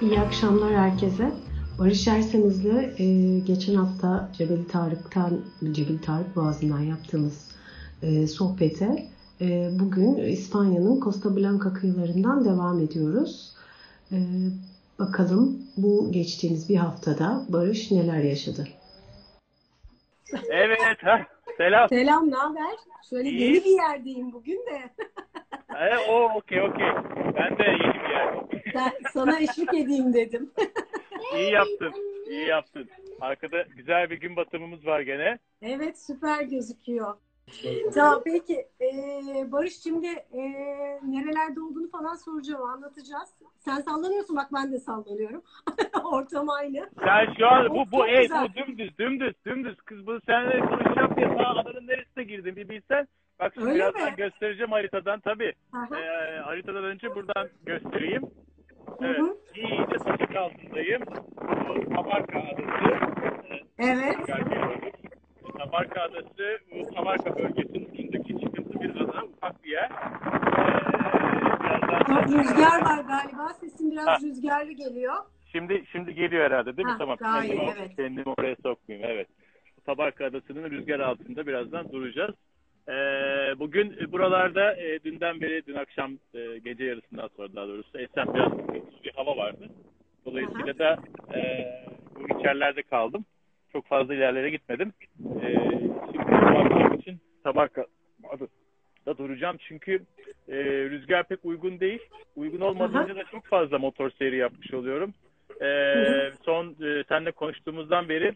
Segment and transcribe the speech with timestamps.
[0.00, 1.32] İyi akşamlar herkese.
[1.78, 5.40] Barış Erseniz'le e, geçen hafta Cebeli Tarık'tan,
[5.72, 7.50] Cebeli Tarık Boğazı'ndan yaptığımız
[8.02, 9.06] e, sohbete
[9.40, 13.54] e, bugün İspanya'nın Costa Blanca kıyılarından devam ediyoruz.
[14.12, 14.16] E,
[14.98, 18.68] bakalım bu geçtiğimiz bir haftada Barış neler yaşadı?
[20.50, 21.20] Evet, ha,
[21.56, 21.88] selam.
[21.88, 22.76] Selam, ne haber?
[23.10, 23.42] Şöyle İyi.
[23.42, 24.90] yeni bir yerdeyim bugün de.
[25.76, 26.86] E, o okey okey.
[27.34, 28.64] Ben de bir yerdeyim.
[28.74, 30.50] Ben sana eşlik edeyim dedim.
[31.34, 31.92] İyi yaptın,
[32.30, 32.88] iyi yaptın.
[33.20, 35.38] Arkada güzel bir gün batımımız var gene.
[35.62, 37.14] Evet, süper gözüküyor.
[37.94, 38.66] Tamam, peki.
[38.80, 40.42] Ee, Barış şimdi ee,
[41.02, 43.28] nerelerde olduğunu falan soracağım, anlatacağız.
[43.58, 45.42] Sen sallanıyorsun, bak ben de sallanıyorum.
[46.04, 46.90] Ortam aynı.
[47.04, 51.28] Sen şu an bu bu evet bu dümdüz dümdüz dümdüz kız bu seninle konuşacağım diye
[51.28, 53.08] sana adanın neresine girdin bir bilsen.
[53.40, 54.16] Bak şimdi Öyle birazdan mi?
[54.16, 55.52] göstereceğim haritadan tabii.
[55.72, 56.00] Aha.
[56.00, 58.22] Ee, haritadan önce buradan göstereyim.
[58.22, 58.28] Hı
[59.06, 59.18] Evet.
[59.18, 59.36] hı.
[59.54, 61.02] İyice saçık altındayım.
[61.94, 62.96] Tabarka adası.
[63.78, 64.16] Evet.
[65.58, 69.90] Tabarka Adası, bu Tabarka bölgesinin ucundaki çıkıntı bir ada, ufak bir yer.
[69.90, 69.94] Ee,
[72.06, 73.48] Çok rüzgar var galiba.
[73.60, 74.18] Sesin biraz Ha.
[74.22, 75.14] rüzgarlı geliyor.
[75.52, 76.92] Şimdi şimdi geliyor herhalde değil mi?
[76.92, 77.16] Ha, tamam.
[77.20, 77.96] gayet, kendimi, evet.
[77.96, 79.10] kendimi oraya sokmayayım.
[79.10, 79.28] Evet.
[79.86, 82.34] Tabarka Adası'nın rüzgar altında birazdan duracağız.
[82.88, 88.34] Ee, bugün buralarda e, dünden beri, dün akşam e, gece yarısından sonra daha doğrusu esen
[88.34, 88.52] biraz
[89.04, 89.68] bir hava vardı.
[90.24, 90.98] Dolayısıyla da
[91.34, 91.40] e,
[92.14, 93.24] bu içerilerde kaldım.
[93.72, 94.92] Çok fazla ilerlere gitmedim.
[95.42, 95.54] E,
[96.12, 97.86] şimdi akşam için Tabarka
[99.06, 100.02] da duracağım çünkü
[100.48, 102.00] e, rüzgar pek uygun değil.
[102.36, 105.14] Uygun olmadığında da çok fazla motor seyri yapmış oluyorum.
[105.62, 105.94] E,
[106.44, 108.32] son e, seninle konuştuğumuzdan beri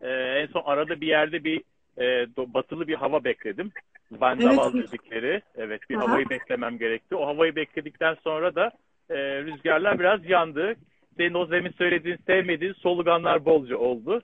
[0.00, 1.62] e, en son arada bir yerde bir
[1.98, 3.72] e, do- batılı bir hava bekledim.
[4.12, 4.86] Vandaval Evet.
[4.86, 5.42] dedikleri.
[5.56, 6.08] Evet bir Aha.
[6.08, 7.16] havayı beklemem gerekti.
[7.16, 8.70] O havayı bekledikten sonra da
[9.10, 10.74] e, rüzgarlar biraz yandı.
[11.16, 14.22] Senin o zemin söylediğin, sevmediğin soluganlar bolca oldu.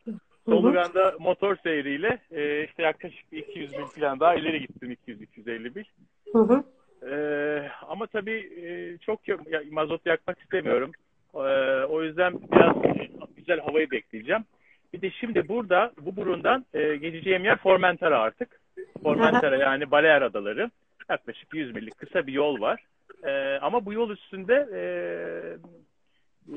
[0.49, 5.84] Solugan'da motor seyriyle e, işte yaklaşık bir 200 mil falan daha ileri gittim 200-250 mil.
[6.33, 6.65] Hı hı.
[7.11, 9.41] Ee, ama tabii e, çok ya-
[9.71, 10.93] mazot yakmak istemiyorum.
[11.34, 11.39] Ee,
[11.84, 14.44] o yüzden biraz e, güzel havayı bekleyeceğim.
[14.93, 18.61] Bir de şimdi burada bu burundan e, geçeceğim yer Formentera artık.
[19.03, 20.71] Formentera yani Balear Adaları.
[21.11, 22.84] Yaklaşık 100 millik kısa bir yol var.
[23.25, 24.83] Ee, ama bu yol üstünde e,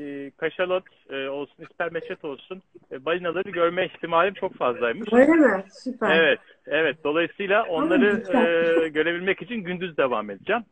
[0.01, 2.61] e, kaşalot e, olsun, ispermeçet olsun
[2.91, 5.13] e, balinaları görme ihtimalim çok fazlaymış.
[5.13, 5.63] Öyle mi?
[5.71, 6.19] Süper.
[6.19, 6.97] Evet, evet.
[7.03, 10.63] Dolayısıyla onları e, görebilmek için gündüz devam edeceğim.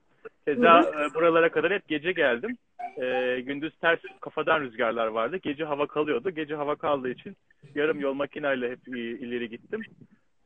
[0.48, 2.58] Keza e, buralara kadar hep gece geldim.
[3.02, 5.38] E, gündüz ters kafadan rüzgarlar vardı.
[5.38, 6.30] Gece hava kalıyordu.
[6.30, 7.36] Gece hava kaldığı için
[7.76, 9.82] yarım yol makineyle hep ileri gittim.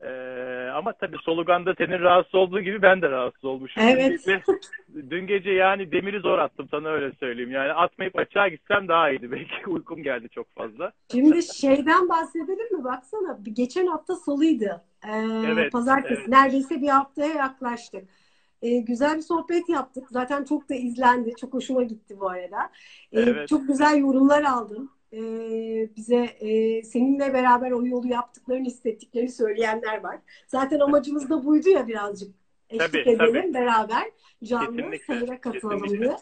[0.01, 0.09] E,
[0.73, 3.83] ama tabii Solugan'da senin rahatsız olduğu gibi ben de rahatsız olmuşum.
[3.83, 4.11] Evet.
[4.27, 4.43] Dün gece,
[5.09, 7.51] dün gece yani demiri zor attım sana öyle söyleyeyim.
[7.51, 9.31] Yani atmayıp açığa gitsem daha iyiydi.
[9.31, 10.91] Belki uykum geldi çok fazla.
[11.11, 12.83] Şimdi şeyden bahsedelim mi?
[12.83, 14.83] Baksana geçen hafta salıydı.
[15.07, 15.11] Ee,
[15.47, 16.13] Evet, pazartesi.
[16.19, 16.27] evet.
[16.27, 18.03] Neredeyse bir haftaya yaklaştık.
[18.65, 20.03] Ee, güzel bir sohbet yaptık.
[20.11, 21.33] Zaten çok da izlendi.
[21.41, 22.71] Çok hoşuma gitti bu arada.
[23.11, 23.47] Ee, Evet.
[23.47, 24.91] Çok güzel yorumlar aldım.
[25.13, 30.17] Ee, bize e, seninle beraber o yolu yaptıklarını hissettiklerini söyleyenler var.
[30.47, 32.35] Zaten amacımız da buydu ya birazcık.
[32.69, 33.53] Eşlik Tabii, edelim tabii.
[33.53, 34.03] beraber
[34.43, 36.05] canlı seyre katılalım kesinlikle.
[36.05, 36.17] diye.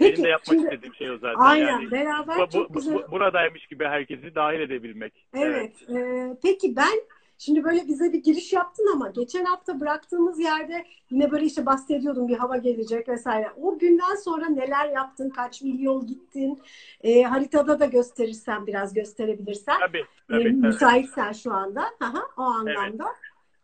[0.00, 1.40] Benim de yapmak şimdi- istediğim şey o zaten.
[1.40, 1.90] Aynen yani.
[1.90, 5.26] beraber Bu, bu- çok güzel bu- buradaymış gibi herkesi dahil edebilmek.
[5.34, 5.72] Evet.
[5.90, 6.98] e, peki ben
[7.38, 12.28] şimdi böyle bize bir giriş yaptın ama geçen hafta bıraktığımız yerde yine böyle işte bahsediyordum
[12.28, 13.50] bir hava gelecek vesaire.
[13.62, 15.30] O günden sonra neler yaptın?
[15.30, 16.58] Kaç mil yol gittin?
[17.04, 19.80] E, haritada da gösterirsen biraz gösterebilirsen.
[19.80, 20.52] Tabii, E, tabii, tabii.
[20.52, 21.84] müsaitsen şu anda.
[22.00, 23.04] Aha, o anlamda.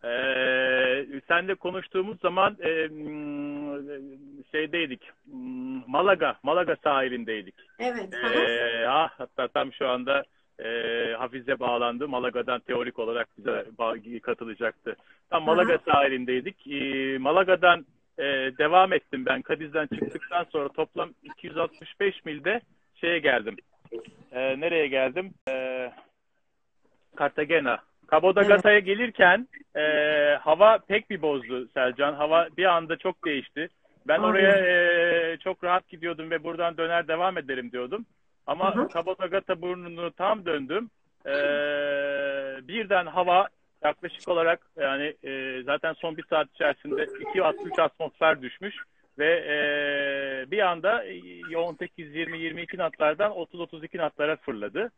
[0.05, 2.87] Ee, senle konuştuğumuz zaman e,
[4.51, 5.01] şeydeydik.
[5.87, 7.55] Malaga, Malaga sahilindeydik.
[7.79, 8.13] Evet.
[8.13, 10.23] Ee, ah, hatta tam şu anda
[10.59, 10.69] e,
[11.13, 12.07] Hafize bağlandı.
[12.07, 13.65] Malaga'dan teorik olarak bize
[14.19, 14.95] katılacaktı.
[15.29, 16.67] Tam Malaga sahilindeydik.
[16.67, 17.85] Ee, Malaga'dan
[18.17, 18.23] e,
[18.57, 19.41] devam ettim ben.
[19.41, 22.61] Kadiz'den çıktıktan sonra toplam 265 milde
[22.95, 23.55] şeye geldim.
[24.31, 25.33] Ee, nereye geldim?
[25.49, 25.91] Ee,
[27.19, 27.79] Cartagena.
[28.11, 28.49] Cabo da Evet.
[28.49, 29.81] Gata'ya gelirken e,
[30.41, 32.13] hava pek bir bozdu Selcan.
[32.13, 33.67] Hava bir anda çok değişti.
[34.07, 38.05] Ben oraya e, çok rahat gidiyordum ve buradan döner devam ederim diyordum.
[38.47, 39.61] Ama Hı hı.
[39.61, 40.89] Burnunu tam döndüm.
[41.25, 41.33] E,
[42.67, 43.47] birden hava
[43.83, 48.75] yaklaşık olarak yani e, zaten son bir saat içerisinde 2-3 atmosfer düşmüş
[49.19, 49.55] ve e,
[50.51, 54.91] bir anda 18-20-22 natlardan 30-32 natlara fırladı.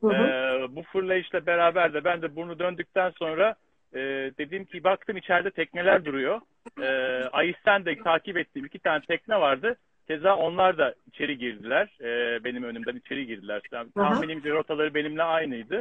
[0.00, 0.12] Hı hı.
[0.12, 3.54] Ee, bu fırlayışla beraber de ben de burnu döndükten sonra
[3.94, 3.98] e,
[4.38, 6.40] dedim ki baktım içeride tekneler duruyor.
[6.82, 6.86] E,
[7.32, 9.76] Ayis'ten de takip ettiğim iki tane tekne vardı.
[10.10, 11.88] Keza onlar da içeri girdiler.
[12.00, 13.62] E, benim önümden içeri girdiler.
[13.72, 15.80] Yani tahminimce rotaları benimle aynıydı.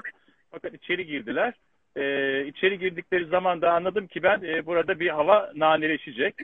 [0.51, 1.53] Fakat içeri girdiler.
[1.95, 2.03] E,
[2.45, 6.35] içeri girdikleri zaman da anladım ki ben e, burada bir hava naneleşecek.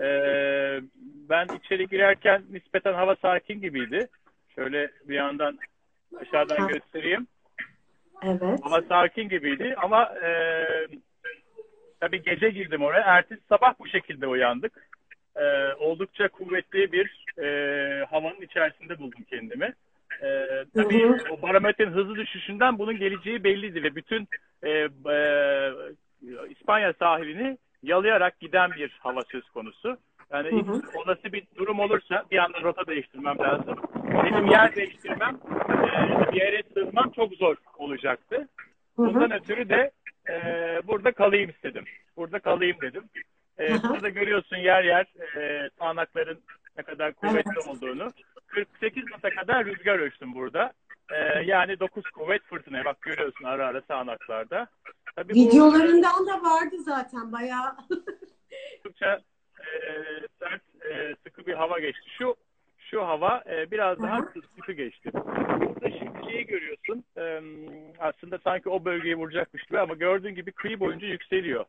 [0.00, 0.08] E,
[1.28, 4.08] ben içeri girerken nispeten hava sakin gibiydi.
[4.54, 5.58] Şöyle bir yandan
[6.20, 7.26] aşağıdan göstereyim.
[8.22, 8.60] Evet.
[8.62, 10.30] Hava sakin gibiydi ama e,
[12.00, 13.02] tabii gece girdim oraya.
[13.02, 14.87] Ertesi sabah bu şekilde uyandık.
[15.38, 19.74] E, oldukça kuvvetli bir e, havanın içerisinde buldum kendimi.
[20.22, 21.18] E, tabii hı hı.
[21.30, 24.28] o barometrenin hızlı düşüşünden bunun geleceği belliydi ve bütün
[24.62, 24.70] e,
[25.10, 25.72] e,
[26.50, 29.96] İspanya sahilini yalayarak giden bir hava söz konusu.
[30.32, 30.82] Yani hı hı.
[30.94, 33.76] olası bir durum olursa bir anda rota değiştirmem lazım.
[34.24, 35.38] Benim yer değiştirmem,
[35.68, 38.48] e, bir yere sığınmam çok zor olacaktı.
[38.96, 39.38] Bundan hı hı.
[39.38, 39.90] ötürü de
[40.30, 40.36] e,
[40.86, 41.84] burada kalayım istedim.
[42.16, 43.02] Burada kalayım dedim.
[43.60, 45.06] E, burada görüyorsun yer yer
[45.36, 46.38] e, sağanakların
[46.78, 47.68] ne kadar kuvvetli evet.
[47.68, 48.12] olduğunu.
[48.46, 50.72] 48 nota kadar rüzgar ölçtüm burada.
[51.10, 54.68] E, yani 9 kuvvet fırtınaya bak görüyorsun ara ara sağanaklarda.
[55.16, 57.76] Tabii Videolarından bu, da vardı zaten bayağı.
[58.80, 59.20] Oldukça
[59.60, 60.04] e,
[60.38, 62.10] sert, e, sıkı bir hava geçti.
[62.18, 62.36] Şu
[62.78, 64.18] şu hava e, biraz daha
[64.56, 65.10] sıkı geçti.
[65.14, 67.04] Burada şimdi şeyi görüyorsun.
[67.16, 67.40] E,
[67.98, 71.64] aslında sanki o bölgeyi vuracakmış gibi ama gördüğün gibi kıyı boyunca yükseliyor.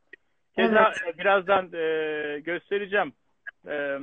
[0.56, 1.18] Keza evet.
[1.20, 3.14] birazdan e, göstereceğim.
[3.68, 4.00] E,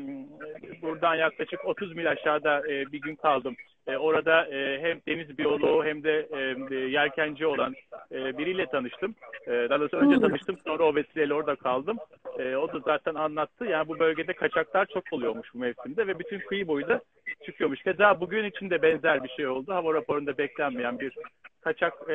[0.82, 3.56] buradan yaklaşık 30 mil aşağıda e, bir gün kaldım.
[3.86, 6.28] E, orada e, hem deniz biyoloğu hem de
[6.70, 7.74] e, yelkenci olan
[8.12, 9.14] e, biriyle tanıştım.
[9.46, 11.98] E, daha doğrusu önce tanıştım sonra o vesileyle orada kaldım.
[12.38, 13.64] E, o da zaten anlattı.
[13.64, 17.00] Yani bu bölgede kaçaklar çok oluyormuş bu mevsimde ve bütün kıyı boyu da
[17.46, 17.82] çıkıyormuş.
[17.82, 19.74] Keza bugün için de benzer bir şey oldu.
[19.74, 21.12] Hava raporunda beklenmeyen bir
[21.60, 22.14] kaçak e,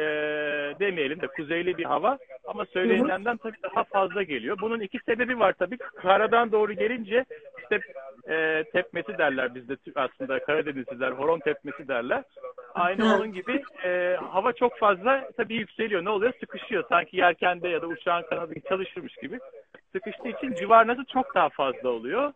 [0.80, 2.18] demeyelim de kuzeyli bir hava
[2.48, 4.58] ama söylenenden tabii daha fazla geliyor.
[4.62, 5.78] Bunun iki sebebi var tabii.
[5.78, 7.26] Karadan doğru gelince
[7.64, 7.80] işte
[8.30, 12.24] e, tepmesi derler bizde aslında Karadenizliler horon tepmesi derler.
[12.74, 16.06] Aynı onun gibi e, hava çok fazla tabii yükseliyor.
[16.06, 16.34] Ne oluyor?
[16.40, 16.84] Sıkışıyor.
[16.90, 19.40] Sanki yelkende ya da uçağın kanadı çalışırmış gibi.
[19.92, 22.34] Sıkıştığı için civarnası çok daha fazla oluyor.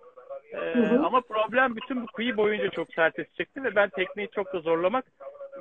[0.53, 1.05] Ee, hı hı.
[1.05, 5.05] Ama problem bütün bu kıyı boyunca çok sert çekti ve ben tekneyi çok da zorlamak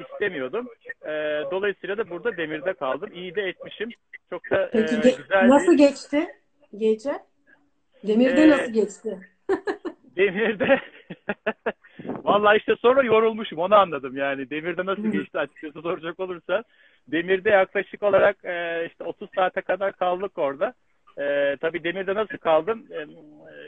[0.00, 0.69] istemiyordum.
[1.03, 1.11] E,
[1.50, 3.11] dolayısıyla da burada demirde kaldım.
[3.15, 3.91] İyi de etmişim.
[4.31, 5.79] Çok da Peki, e, güzel Nasıl bir...
[5.79, 6.27] geçti
[6.79, 7.12] gece?
[8.03, 9.19] Demirde ee, nasıl geçti?
[10.16, 10.81] demirde
[12.25, 14.50] Vallahi işte sonra yorulmuşum onu anladım yani.
[14.50, 16.64] Demirde nasıl geçti açıkçası soracak olursa.
[17.08, 20.75] Demirde yaklaşık olarak e, işte 30 saate kadar kaldık orada.
[21.19, 22.84] E, tabii demirde nasıl kaldım?
[22.90, 23.06] E,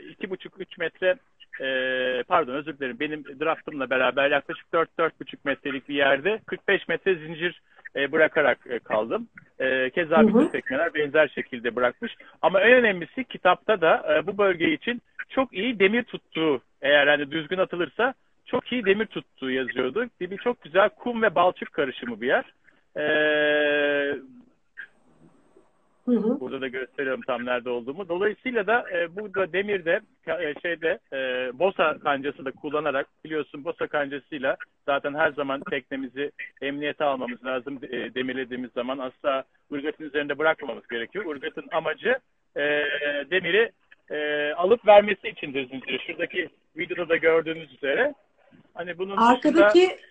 [0.09, 1.15] iki buçuk üç metre
[1.61, 7.61] e, pardon özür dilerim benim draftımla beraber yaklaşık 4-4,5 metrelik bir yerde 45 metre zincir
[7.95, 9.27] e, bırakarak e, kaldım.
[9.59, 12.15] E, keza bütün tekneler benzer şekilde bırakmış.
[12.41, 17.31] Ama en önemlisi kitapta da e, bu bölge için çok iyi demir tuttuğu eğer hani
[17.31, 18.13] düzgün atılırsa
[18.45, 20.05] çok iyi demir tuttuğu yazıyordu.
[20.19, 22.45] Dibi çok güzel kum ve balçık karışımı bir yer.
[22.97, 23.07] E,
[26.07, 26.39] Hı hı.
[26.39, 28.09] Burada da gösteriyorum tam nerede olduğumu.
[28.09, 34.57] Dolayısıyla da e, burada demirde e, şeyde e, bosa kancası da kullanarak biliyorsun bosa kancasıyla
[34.85, 36.31] zaten her zaman teknemizi
[36.61, 39.43] emniyete almamız lazım e, demirlediğimiz zaman asla
[39.73, 41.35] ırgatın üzerinde bırakmamamız gerekiyor.
[41.35, 42.19] Irgatın amacı
[42.55, 42.61] e,
[43.31, 43.71] demiri
[44.09, 45.99] e, alıp vermesi içindir zinciri.
[46.07, 48.13] Şuradaki videoda da gördüğünüz üzere.
[48.73, 50.01] Hani bunun Arkadaki dışında...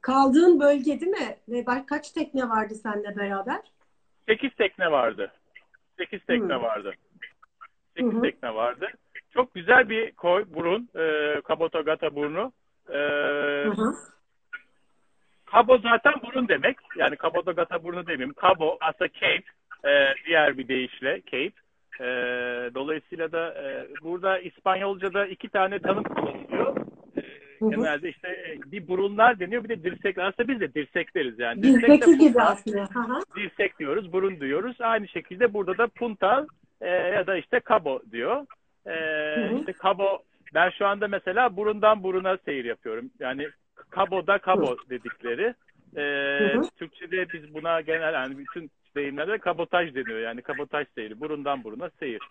[0.00, 1.36] kaldığın bölge değil mi?
[1.48, 3.60] Ve kaç tekne vardı seninle beraber?
[4.28, 5.32] 8 tekne vardı.
[5.98, 6.62] 8 tekne hmm.
[6.62, 6.94] vardı.
[7.96, 8.22] 8 hmm.
[8.22, 8.88] tekne vardı.
[9.34, 10.88] Çok güzel bir koy, burun.
[10.96, 12.52] E, Kabotogata burnu.
[12.88, 12.98] E,
[13.64, 13.94] hmm.
[15.46, 16.76] Kabo zaten burun demek.
[16.96, 18.34] Yani Kabotogata burnu demeyeyim.
[18.34, 19.44] Kabo aslında Cape.
[19.84, 21.67] E, diğer bir deyişle Cape.
[22.00, 22.04] E,
[22.74, 26.76] dolayısıyla da e, burada İspanyolca'da iki tane tanım kullanılıyor.
[27.58, 30.24] Hı Genelde işte e, bir burunlar deniyor bir de dirsekler.
[30.24, 31.62] Aslında biz de dirsek deriz yani.
[31.62, 32.88] Dirsek de gibi aslında.
[33.36, 34.76] Dirsek diyoruz, burun diyoruz.
[34.80, 36.46] Aynı şekilde burada da punta
[36.80, 38.46] e, ya da işte kabo diyor.
[38.86, 38.94] E,
[39.58, 40.22] işte kabo
[40.54, 43.10] ben şu anda mesela burundan buruna seyir yapıyorum.
[43.20, 43.48] Yani
[43.90, 45.54] kaboda kabo dedikleri.
[45.96, 46.02] E,
[46.76, 50.18] Türkçe'de biz buna genel yani bütün deyimlerde kabotaj deniyor.
[50.20, 51.20] Yani kabotaj seyri.
[51.20, 52.22] Burundan buruna seyir.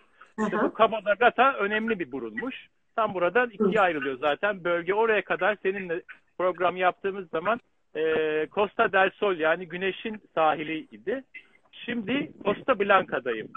[0.44, 2.66] İşte bu kaboda gata önemli bir burunmuş.
[2.96, 4.64] Tam buradan ikiye ayrılıyor zaten.
[4.64, 6.02] Bölge oraya kadar seninle
[6.38, 7.60] program yaptığımız zaman
[7.96, 8.02] e,
[8.54, 11.24] Costa del Sol yani güneşin sahiliydi.
[11.72, 13.48] Şimdi Costa Blanca'dayım.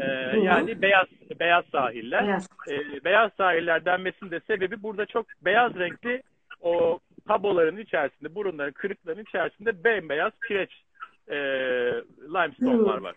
[0.00, 0.04] E,
[0.38, 1.06] yani beyaz
[1.40, 2.26] beyaz sahiller.
[2.26, 2.48] Beyaz.
[2.70, 6.22] E, beyaz sahiller denmesinin de sebebi burada çok beyaz renkli
[6.60, 6.98] o
[7.28, 10.70] kaboların içerisinde, burunların, kırıkların içerisinde bembeyaz kireç
[11.28, 11.36] e,
[12.22, 13.14] limestone'lar var.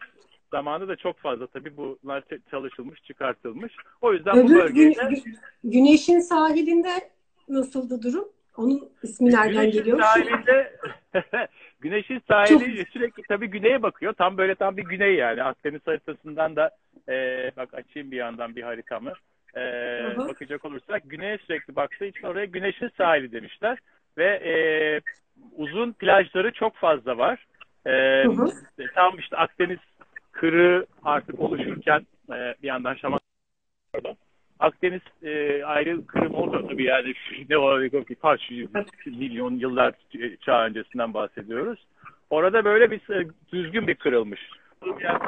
[0.51, 3.73] Zamanı da çok fazla tabii bunlar çalışılmış, çıkartılmış.
[4.01, 4.93] O yüzden Öbür bu bölgede...
[5.09, 6.89] Gün, güneşin sahilinde
[7.49, 8.27] nasıldı durum?
[8.57, 10.01] Onun ismi nereden Güneşin geliyor?
[10.01, 10.75] sahilinde
[11.79, 14.13] Güneşin sahili sürekli tabii güneye bakıyor.
[14.13, 15.43] Tam böyle tam bir güney yani.
[15.43, 16.71] Akdeniz haritasından da
[17.09, 17.15] e,
[17.57, 19.13] bak açayım bir yandan bir haritamı.
[19.55, 19.61] E,
[20.17, 23.79] bakacak olursak güneye sürekli baktığı için oraya güneşin sahili demişler.
[24.17, 24.53] Ve e,
[25.55, 27.45] uzun plajları çok fazla var.
[27.85, 27.91] E,
[28.23, 28.51] Hı hı.
[28.95, 29.79] tam işte Akdeniz
[30.31, 33.19] kırığı artık oluşurken e, bir yandan Şaman
[34.59, 37.13] Akdeniz e, ayrı kırım oldu tabii yani
[37.49, 37.79] ne o
[38.21, 38.69] kaç yüz
[39.05, 39.93] milyon yıllar
[40.41, 41.87] çağ öncesinden bahsediyoruz.
[42.29, 44.41] Orada böyle bir e, düzgün bir kırılmış.
[44.99, 45.19] Yani,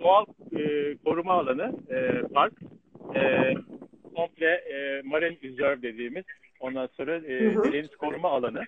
[0.00, 0.24] doğal
[0.56, 2.52] e, koruma alanı, e, park.
[3.14, 3.54] E,
[4.14, 6.24] komple e, marine reserve dediğimiz
[6.60, 8.62] ondan sonra e, deniz koruma alanı.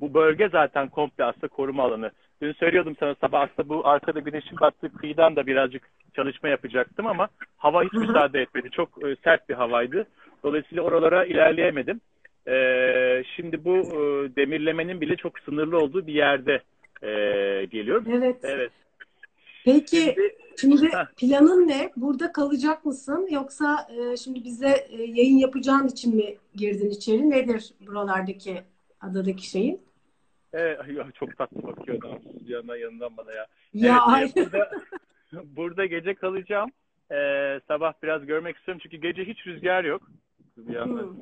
[0.00, 2.10] Bu bölge zaten komple aslında koruma alanı.
[2.42, 5.82] Dün söylüyordum sana sabah aslında bu arkada güneşin battığı kıyıdan da birazcık
[6.16, 8.70] çalışma yapacaktım ama hava hiç müsaade etmedi.
[8.70, 10.06] Çok e, sert bir havaydı.
[10.42, 12.00] Dolayısıyla oralara ilerleyemedim.
[12.48, 12.54] E,
[13.36, 13.96] şimdi bu e,
[14.36, 16.62] demirlemenin bile çok sınırlı olduğu bir yerde
[17.02, 17.10] e,
[17.64, 18.04] geliyorum.
[18.12, 18.36] Evet.
[18.42, 18.72] Evet.
[19.64, 20.14] Peki
[20.60, 21.90] Şimdi, planın ne?
[21.96, 23.28] Burada kalacak mısın?
[23.30, 27.30] Yoksa e, şimdi bize e, yayın yapacağın için mi girdin içeri?
[27.30, 28.62] Nedir buralardaki
[29.00, 29.80] adadaki şeyin?
[30.52, 33.46] Evet, ay, çok tatlı bakıyor adam bir yandan yanından bana ya.
[33.74, 34.70] Ya Evet, e, burada,
[35.56, 36.70] burada gece kalacağım.
[37.12, 37.16] E,
[37.68, 40.02] sabah biraz görmek istiyorum çünkü gece hiç rüzgar yok.
[40.56, 41.16] Bir yandan.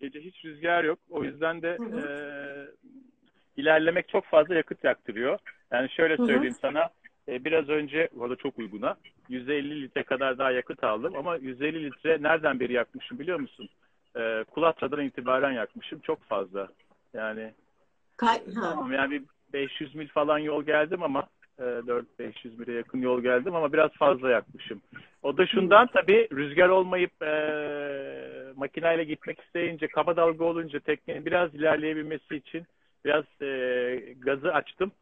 [0.00, 0.98] Gece hiç rüzgar yok.
[1.10, 2.02] O yüzden de e,
[3.56, 5.38] ilerlemek çok fazla yakıt yaktırıyor.
[5.70, 6.88] Yani şöyle söyleyeyim sana.
[7.28, 8.96] e, biraz önce, bu arada çok uyguna,
[9.28, 11.16] 150 litre kadar daha yakıt aldım.
[11.16, 13.68] Ama 150 litre nereden beri yakmışım biliyor musun?
[14.16, 16.00] E, Kulatra'dan itibaren yakmışım.
[16.00, 16.68] Çok fazla.
[17.14, 17.52] Yani
[18.16, 18.60] Kay- ha.
[18.60, 21.26] tamam yani bir 500 mil falan yol geldim ama
[21.58, 24.80] e, 4-500 mile yakın yol geldim ama biraz fazla yakmışım.
[25.22, 27.32] O da şundan tabii rüzgar olmayıp e,
[28.56, 32.66] makineyle gitmek isteyince kaba dalga olunca teknenin biraz ilerleyebilmesi için
[33.04, 34.92] biraz e, gazı açtım.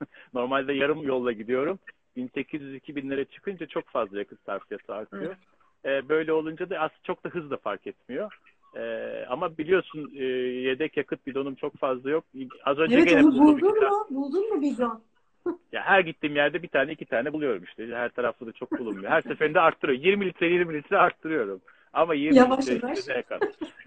[0.34, 1.78] Normalde yarım yolla gidiyorum.
[2.16, 5.36] 1800-2000 lira çıkınca çok fazla yakıt sarfiyatı artıyor.
[5.84, 8.38] E, böyle olunca da aslında çok da hızla fark etmiyor.
[8.76, 12.24] E, ama biliyorsun e, yedek yakıt bidonum çok fazla yok.
[12.64, 13.90] Az önce Evet gene onu buldun tane.
[13.90, 14.06] mu?
[14.10, 15.02] Buldun mu bidon?
[15.72, 17.86] Ya her gittiğim yerde bir tane iki tane buluyorum işte.
[17.86, 19.10] Her tarafta da çok bulunmuyor.
[19.10, 20.02] Her seferinde arttırıyor.
[20.02, 21.60] 20 litre 20 litre arttırıyorum.
[21.92, 23.40] Ama 20 Yavaş kadar.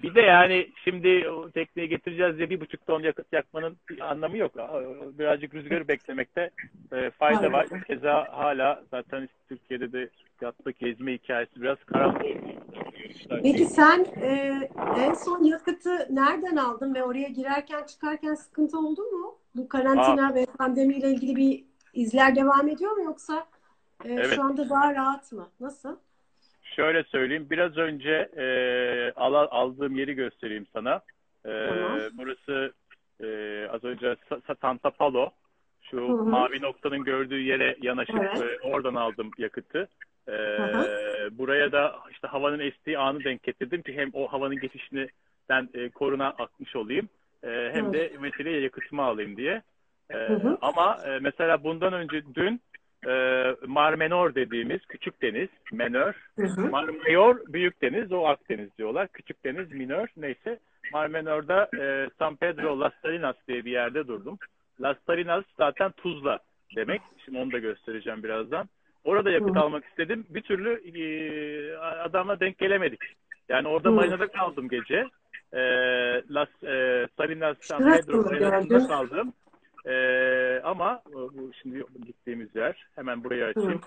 [0.04, 4.52] Bir de yani şimdi o tekneyi getireceğiz diye bir buçuk ton yakıt yakmanın anlamı yok.
[5.20, 6.50] Birazcık rüzgarı beklemekte
[6.92, 7.68] e, fayda var.
[7.88, 10.10] Keza hala zaten Türkiye'de de
[10.42, 12.22] yatlık gezme hikayesi biraz karanlık.
[13.30, 14.54] Peki sen e,
[14.98, 19.36] en son yakıtı nereden aldın ve oraya girerken çıkarken sıkıntı oldu mu?
[19.56, 23.46] Bu karantina ve pandemiyle ilgili bir izler devam ediyor mu yoksa
[24.06, 24.34] e, Evet.
[24.36, 25.50] şu anda daha rahat mı?
[25.60, 25.98] Nasıl?
[26.76, 27.48] Şöyle söyleyeyim.
[27.50, 28.46] Biraz önce e,
[29.16, 31.02] ala- aldığım yeri göstereyim sana.
[31.46, 32.00] E, Tamam.
[32.14, 32.74] Burası
[33.24, 33.28] e,
[33.72, 35.30] az önce Sa- Sa- Santa Palo.
[35.82, 36.24] Şu Hı hı.
[36.24, 38.42] mavi noktanın gördüğü yere yanaşıp Evet.
[38.42, 39.88] e, oradan aldım yakıtı.
[40.28, 40.34] E,
[41.32, 45.08] buraya da işte havanın estiği anı denk getirdim ki hem o havanın geçişini
[45.50, 47.10] ben e, koruna akmış olayım.
[47.44, 47.94] E, hem Hı.
[47.94, 49.62] de meseleye yakıtımı alayım diye.
[50.10, 50.58] E, Hı hı.
[50.62, 52.62] ama e, mesela bundan önce dün
[53.08, 56.62] e, Mar Menor dediğimiz küçük deniz, Menor, Hı hı.
[56.62, 59.08] Mar Mayor büyük deniz, o Akdeniz diyorlar.
[59.08, 60.60] Küçük deniz minör neyse.
[60.94, 64.38] Mar Menor'da e, San Pedro Las Salinas diye bir yerde durdum.
[64.82, 66.40] Las Salinas zaten Tuzla
[66.76, 67.02] demek.
[67.26, 68.70] Şimdi onu da göstereceğim birazdan.
[69.04, 69.60] Orada yakıt Hı.
[69.60, 70.26] almak istedim.
[70.30, 73.02] Bir türlü e, adamla denk gelemedik.
[73.50, 73.94] Yani orada Hı.
[73.94, 75.08] marinada kaldım gece.
[75.54, 75.62] E,
[76.30, 79.34] Las e, Salinas San Pedro marinasında kaldım.
[79.86, 82.88] E, ama e, bu şimdi gittiğimiz yer.
[82.96, 83.82] Hemen burayı açayım.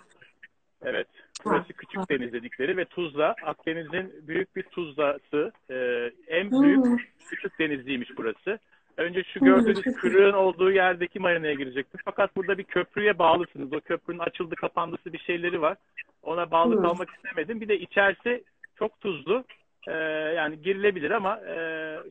[0.85, 1.09] Evet.
[1.45, 2.11] Burası Küçük.
[2.11, 3.35] Deniz dedikleri ve Tuzla.
[3.45, 5.53] Akdeniz'in büyük bir Tuzla'sı.
[5.71, 6.97] Ee, en büyük Hı.
[7.29, 8.59] Küçük Denizliymiş burası.
[8.97, 12.00] Önce şu Hı, gördüğünüz kırığın olduğu yerdeki marinaya girecektim.
[12.05, 13.73] Fakat burada bir köprüye bağlısınız.
[13.73, 15.76] O köprünün açıldı kapandısı bir şeyleri var.
[16.23, 16.83] Ona bağlı Hı.
[16.83, 17.61] kalmak istemedim.
[17.61, 18.45] Bir de içerisi
[18.79, 19.45] çok tuzlu.
[19.88, 19.93] Ee,
[20.37, 21.57] yani girilebilir ama e,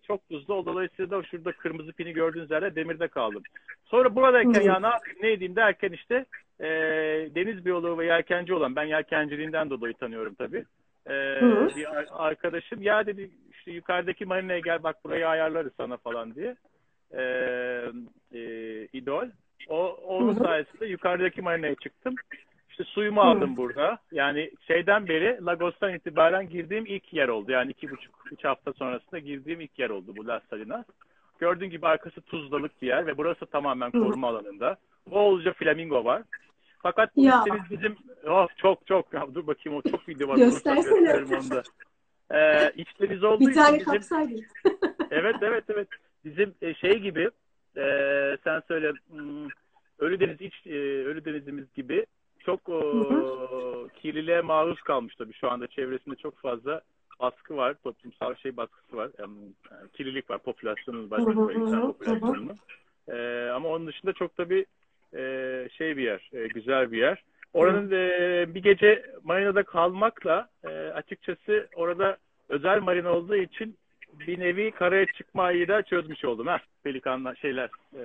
[0.08, 0.53] çok tuzlu.
[0.53, 3.44] O dolayısıyla da şurada kırmızı pini gördüğünüz yerde demirde kaldım.
[3.86, 6.25] Sonra buradayken ya ne yapayım ne edeyim derken işte
[6.60, 6.67] e,
[7.36, 10.65] deniz biyoloğu ve yelkenci olan ben yelkenciliğinden dolayı tanıyorum tabii.
[11.10, 11.13] E,
[11.75, 16.55] bir ar- arkadaşım ya dedi işte yukarıdaki marinaya gel bak burayı ayarlarız sana falan diye.
[17.13, 17.22] E,
[18.34, 18.41] e,
[18.94, 19.27] idol.
[19.67, 22.15] O onun sayesinde yukarıdaki marinaya çıktım.
[22.79, 23.25] İşte suyumu Hı.
[23.25, 23.98] aldım burada.
[24.12, 27.51] Yani şeyden beri Lagos'tan itibaren girdiğim ilk yer oldu.
[27.51, 30.86] Yani iki buçuk, üç hafta sonrasında girdiğim ilk yer oldu bu Las Salinas.
[31.39, 33.91] Gördüğün gibi arkası tuzlalık bir yer ve burası tamamen Hı.
[33.91, 34.77] koruma alanında.
[35.12, 36.24] Bolca flamingo var.
[36.84, 37.44] Fakat Ya.
[37.48, 37.96] deniz bizim
[38.27, 40.38] oh, çok çok ya dur bakayım o çok video var.
[40.38, 41.00] Göstersene.
[41.00, 41.63] Gösteririm onu da.
[42.39, 44.17] e, iç deniz olduğu bir tane için bizim...
[45.12, 45.88] evet evet evet.
[46.25, 47.29] Bizim e, şey gibi
[47.77, 47.84] e,
[48.44, 49.48] sen söyle hmm,
[50.00, 52.05] Ölüdeniz iç e, Ölüdenizimiz gibi
[52.46, 56.82] çok o, kirliliğe maruz kalmış tabii şu anda çevresinde çok fazla
[57.20, 57.75] baskı var.
[57.84, 59.12] Toplumsal şey baskısı var.
[59.20, 59.34] Yani,
[59.94, 60.40] kirlilik var.
[60.40, 62.58] Popülasyonun başka insan popülasyonunun.
[63.08, 64.66] E, ama onun dışında çok da bir
[65.14, 66.30] e, şey bir yer.
[66.34, 67.24] E, güzel bir yer.
[67.54, 72.18] Oranın e, bir gece marinada kalmakla e, açıkçası orada
[72.50, 73.78] özel marina olduğu için
[74.20, 76.48] bir nevi karaya çıkmayı da çözmüş oldum.
[76.48, 77.70] ha Pelikanla şeyler.
[77.94, 78.02] E,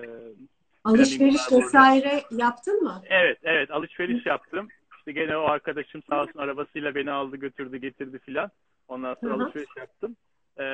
[0.85, 3.03] Alışveriş vesaire yaptın mı?
[3.09, 3.71] Evet, evet.
[3.71, 4.69] Alışveriş yaptım.
[4.99, 8.51] İşte gene o arkadaşım sağ olsun arabasıyla beni aldı götürdü getirdi filan.
[8.89, 9.45] Ondan sonra Hı-hı.
[9.45, 10.17] alışveriş yaptım.
[10.57, 10.65] Ee,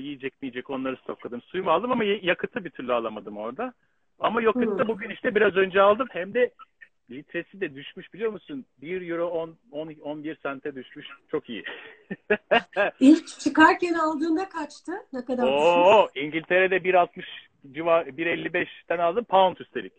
[0.00, 1.42] yiyecek mi yiyecek onları stokladım.
[1.42, 3.72] Suyumu aldım ama yakıtı bir türlü alamadım orada.
[4.18, 6.06] Ama yakıtı bugün işte biraz önce aldım.
[6.10, 6.50] Hem de
[7.10, 8.64] litresi de düşmüş biliyor musun?
[8.78, 11.06] 1 euro 10, 10 11 sente düşmüş.
[11.30, 11.64] Çok iyi.
[13.00, 14.92] İlk çıkarken aldığında kaçtı?
[15.12, 16.24] Ne kadar Oo, düşmüş?
[16.26, 19.24] İngiltere'de 1.60 civar 1.55'ten aldım.
[19.24, 19.92] Pound üstelik.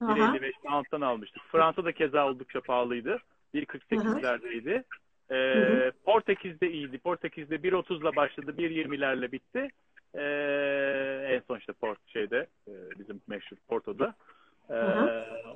[0.00, 1.42] 1.55 pound'dan almıştık.
[1.52, 3.18] Fransa'da keza oldukça pahalıydı.
[3.54, 4.82] 1.48'lerdeydi.
[5.30, 6.98] Ee, Portekiz'de iyiydi.
[6.98, 8.54] Portekiz'de 1.30'la başladı.
[8.58, 9.68] 1.20'lerle bitti.
[10.14, 14.14] Ee, en son işte Port şeyde e, bizim meşhur Porto'da.
[14.70, 14.74] Ee,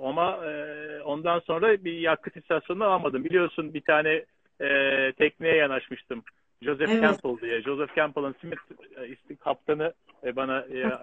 [0.02, 3.24] ama e, ondan sonra bir yakıt istasyonunu almadım.
[3.24, 4.24] Biliyorsun bir tane
[4.60, 4.68] e,
[5.12, 6.22] tekneye yanaşmıştım.
[6.62, 7.02] Joseph evet.
[7.02, 7.62] Campbell diye.
[7.62, 8.60] Joseph Campbell'ın Smith
[8.96, 9.92] e, ismi kaptanı
[10.24, 10.98] e, bana e,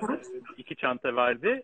[0.58, 1.64] iki çanta verdi.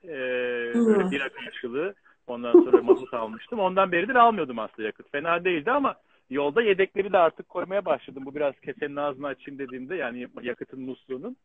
[0.76, 1.94] Böyle bir karşılığı.
[2.28, 3.60] Ondan sonra mazot almıştım.
[3.60, 5.12] Ondan beridir almıyordum aslında yakıt.
[5.12, 5.96] Fena değildi ama
[6.30, 8.24] yolda yedekleri de artık koymaya başladım.
[8.26, 11.38] Bu biraz kesenin ağzını açayım dediğimde yani yakıtın musluğunun.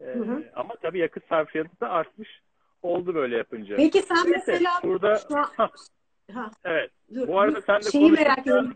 [0.00, 0.44] E, hı.
[0.56, 2.40] Ama tabii yakıt sarfiyatı da artmış
[2.82, 3.76] oldu böyle yapınca.
[3.76, 5.20] Peki sen Neyse, mesela burada
[6.32, 6.90] ha, evet.
[7.14, 8.74] Dur, bu arada sen de şeyi merak ediyorum.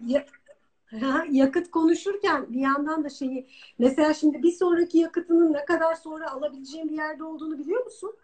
[0.93, 3.47] Ya, yakıt konuşurken bir yandan da şeyi
[3.79, 8.17] mesela şimdi bir sonraki yakıtının ne kadar sonra alabileceğim bir yerde olduğunu biliyor musun?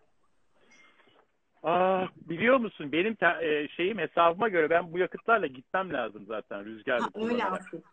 [1.62, 6.64] Aa, biliyor musun benim te- e, şeyim hesabıma göre ben bu yakıtlarla gitmem lazım zaten
[6.64, 7.00] rüzgar.
[7.00, 7.84] Ha, öyle artık.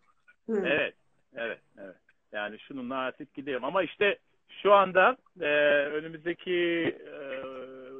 [0.50, 0.96] Evet,
[1.36, 1.96] evet, evet.
[2.32, 4.18] Yani şununla artık gidiyorum ama işte
[4.62, 5.46] şu anda e,
[5.86, 7.44] önümüzdeki e,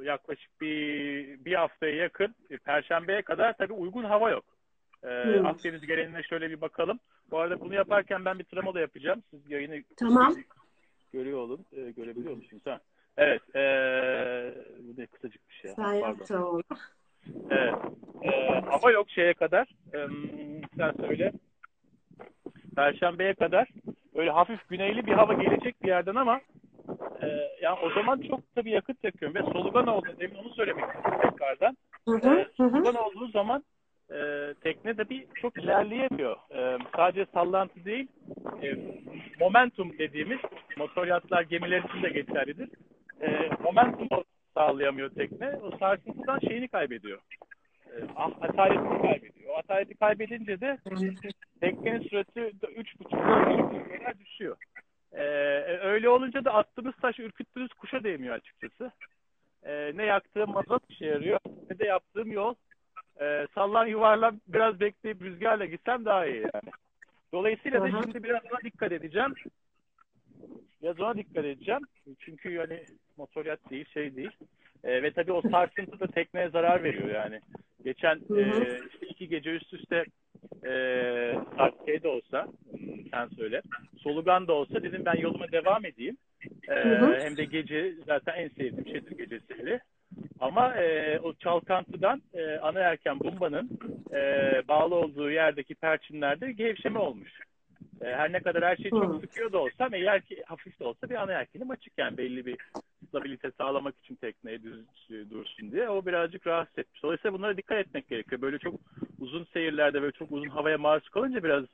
[0.04, 4.44] yaklaşık bir bir haftaya yakın e, Perşembeye kadar tabii uygun hava yok.
[5.04, 5.46] E, hmm.
[5.46, 6.98] Akdeniz geneline şöyle bir bakalım.
[7.30, 9.22] Bu arada bunu yaparken ben bir tramo da yapacağım.
[9.30, 10.34] Siz yayını tamam.
[11.12, 11.66] görüyor olun.
[11.72, 12.62] E, görebiliyor musunuz?
[12.64, 12.80] Ha?
[13.16, 13.56] Evet.
[13.56, 13.62] E,
[14.78, 15.74] bu ne kısacıkmış ya.
[15.74, 16.62] Sen yaptın
[17.50, 17.74] Evet.
[18.22, 19.68] E, hava yok şeye kadar.
[19.94, 19.98] E,
[20.76, 21.32] sen söyle.
[22.76, 23.68] Perşembeye kadar
[24.14, 26.40] böyle hafif güneyli bir hava gelecek bir yerden ama
[27.22, 27.26] e,
[27.62, 30.06] yani o zaman çok tabii yakıt yakıyorum ve solugan oldu.
[30.20, 31.76] Demin onu söylemek istedim tekrardan.
[32.08, 33.00] Hı hı, e, solugan hı.
[33.00, 33.64] olduğu zaman
[34.10, 36.36] e, tekne de bir çok ilerleyemiyor.
[36.50, 38.08] E, sadece sallantı değil,
[38.62, 38.76] e,
[39.40, 40.38] momentum dediğimiz
[40.76, 42.68] motor yatlar gemiler için de geçerlidir.
[43.20, 44.08] E, momentum
[44.54, 45.56] sağlayamıyor tekne.
[45.62, 47.18] O sarsıntıdan şeyini kaybediyor.
[47.86, 49.50] E, ah, ataletini kaybediyor.
[49.54, 50.78] O ataleti kaybedince de
[51.60, 54.56] teknenin süresi 3,5 kadar düşüyor.
[55.12, 55.22] Ee,
[55.82, 58.92] öyle olunca da attığımız taş ürküttüğümüz kuşa değmiyor açıkçası.
[59.62, 61.38] Ee, ne yaktığım mazot işe yarıyor
[61.70, 62.54] ne de yaptığım yol.
[63.20, 66.70] Ee, sallan yuvarlan biraz bekleyip rüzgarla gitsem daha iyi yani.
[67.32, 69.34] Dolayısıyla da şimdi biraz ona dikkat edeceğim.
[70.82, 71.80] Biraz ona dikkat edeceğim.
[72.18, 72.84] Çünkü yani
[73.16, 74.30] motor yat değil şey değil.
[74.84, 77.40] Ee, ve tabii o sarsıntı da tekneye zarar veriyor yani.
[77.84, 78.42] Geçen e,
[78.92, 80.04] işte iki gece üst üste
[80.64, 80.72] e,
[81.86, 82.48] şey de olsa
[83.10, 83.62] sen söyle
[83.98, 86.16] solugan da olsa dedim ben yoluma devam edeyim.
[86.68, 86.74] E,
[87.20, 89.80] hem de gece zaten en sevdiğim şeydir gece seyri.
[90.40, 93.70] Ama e, o çalkantıdan e, ana erken bombanın
[94.12, 94.18] e,
[94.68, 97.40] bağlı olduğu yerdeki perçinlerde gevşeme olmuş.
[98.00, 101.10] E, her ne kadar her şey çok sıkıyor da olsam eğer ki hafif de olsa
[101.10, 102.56] bir ana erkenim açık yani belli bir
[103.08, 104.84] stabilite sağlamak için tekneye düz
[105.30, 107.02] dursun diye o birazcık rahatsız etmiş.
[107.02, 108.42] Dolayısıyla bunlara dikkat etmek gerekiyor.
[108.42, 108.74] Böyle çok
[109.20, 111.64] uzun seyirlerde böyle çok uzun havaya maruz kalınca biraz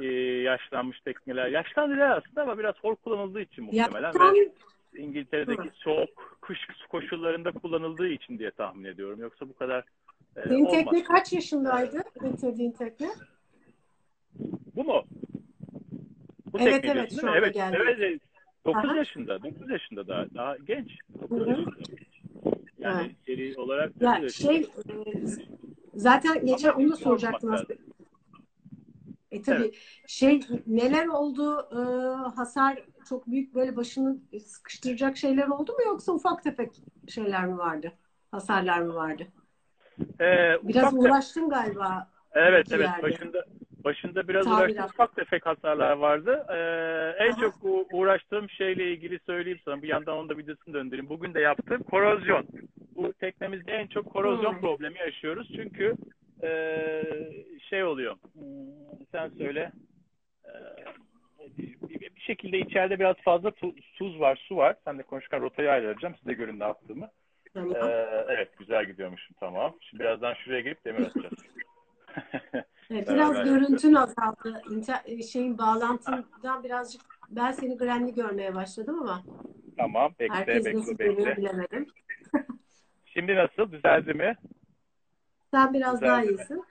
[0.00, 0.06] e,
[0.42, 1.48] yaşlanmış tekneler.
[1.48, 4.06] Yaşlandılar aslında ama biraz hor kullanıldığı için muhtemelen.
[4.06, 4.34] Yaşlan...
[4.34, 4.50] Ve
[4.98, 9.20] İngiltere'deki soğuk kış koşullarında kullanıldığı için diye tahmin ediyorum.
[9.20, 9.84] Yoksa bu kadar
[10.36, 10.72] e, Senin olmaz.
[10.72, 12.02] tekne kaç yaşındaydı?
[12.22, 13.08] Getirdiğin tekne?
[14.76, 15.04] Bu mu?
[16.52, 17.78] Bu evet evet şu anda evet, geldi.
[17.80, 18.20] Evet,
[18.64, 18.96] 9 Aha.
[18.96, 20.90] yaşında, 9 yaşında daha, daha genç.
[21.20, 21.70] 9 yaşında.
[22.78, 24.66] Yani seri olarak ya şey e,
[25.94, 27.74] zaten geçen onu da soracaktım aslında.
[29.30, 29.74] E tabii evet.
[30.06, 31.80] şey neler oldu e,
[32.34, 36.70] hasar çok büyük böyle başını sıkıştıracak şeyler oldu mu yoksa ufak tefek
[37.08, 37.92] şeyler mi vardı?
[38.30, 39.26] Hasarlar mı vardı?
[40.20, 42.10] Ee, Biraz uğraştın galiba.
[42.32, 43.02] Evet evet yerde.
[43.02, 43.44] başında
[43.84, 44.70] Başında biraz Tamirat.
[44.70, 46.46] uğraştığım ufak tefek hasarlar vardı.
[46.48, 47.40] Ee, en Aha.
[47.40, 47.54] çok
[47.92, 49.82] uğraştığım şeyle ilgili söyleyeyim sana.
[49.82, 51.08] Bir yandan onun da videosunu döndüreyim.
[51.08, 52.46] Bugün de yaptığım korozyon.
[52.96, 54.60] Bu teknemizde en çok korozyon Hmm.
[54.60, 55.52] problemi yaşıyoruz.
[55.56, 55.94] Çünkü
[56.42, 57.02] ee,
[57.70, 58.16] şey oluyor.
[58.32, 58.42] Hmm,
[59.12, 59.72] Sen söyle.
[60.44, 60.50] Ee,
[61.58, 64.76] bir, şekilde içeride biraz fazla tu- tuz var, su var.
[64.84, 66.14] Sen de konuşurken rotayı ayarlayacağım.
[66.16, 67.10] Size görün ne yaptığımı.
[67.54, 67.76] Tamam.
[67.76, 69.76] Ee, evet güzel gidiyormuşum tamam.
[69.80, 71.34] Şimdi birazdan şuraya gelip demir atacağız.
[72.90, 74.62] Evet, biraz görüntün azaldı.
[74.70, 79.22] İnter- şeyin bağlantından birazcık ben seni grenli görmeye başladım ama
[79.76, 81.36] tamam bekle herkes bekle nasıl bekle.
[81.36, 81.86] bilemedim.
[83.06, 83.72] Şimdi nasıl?
[83.72, 84.36] Düzeldi mi?
[85.50, 86.08] Sen biraz Güzel.
[86.08, 86.64] daha iyisin.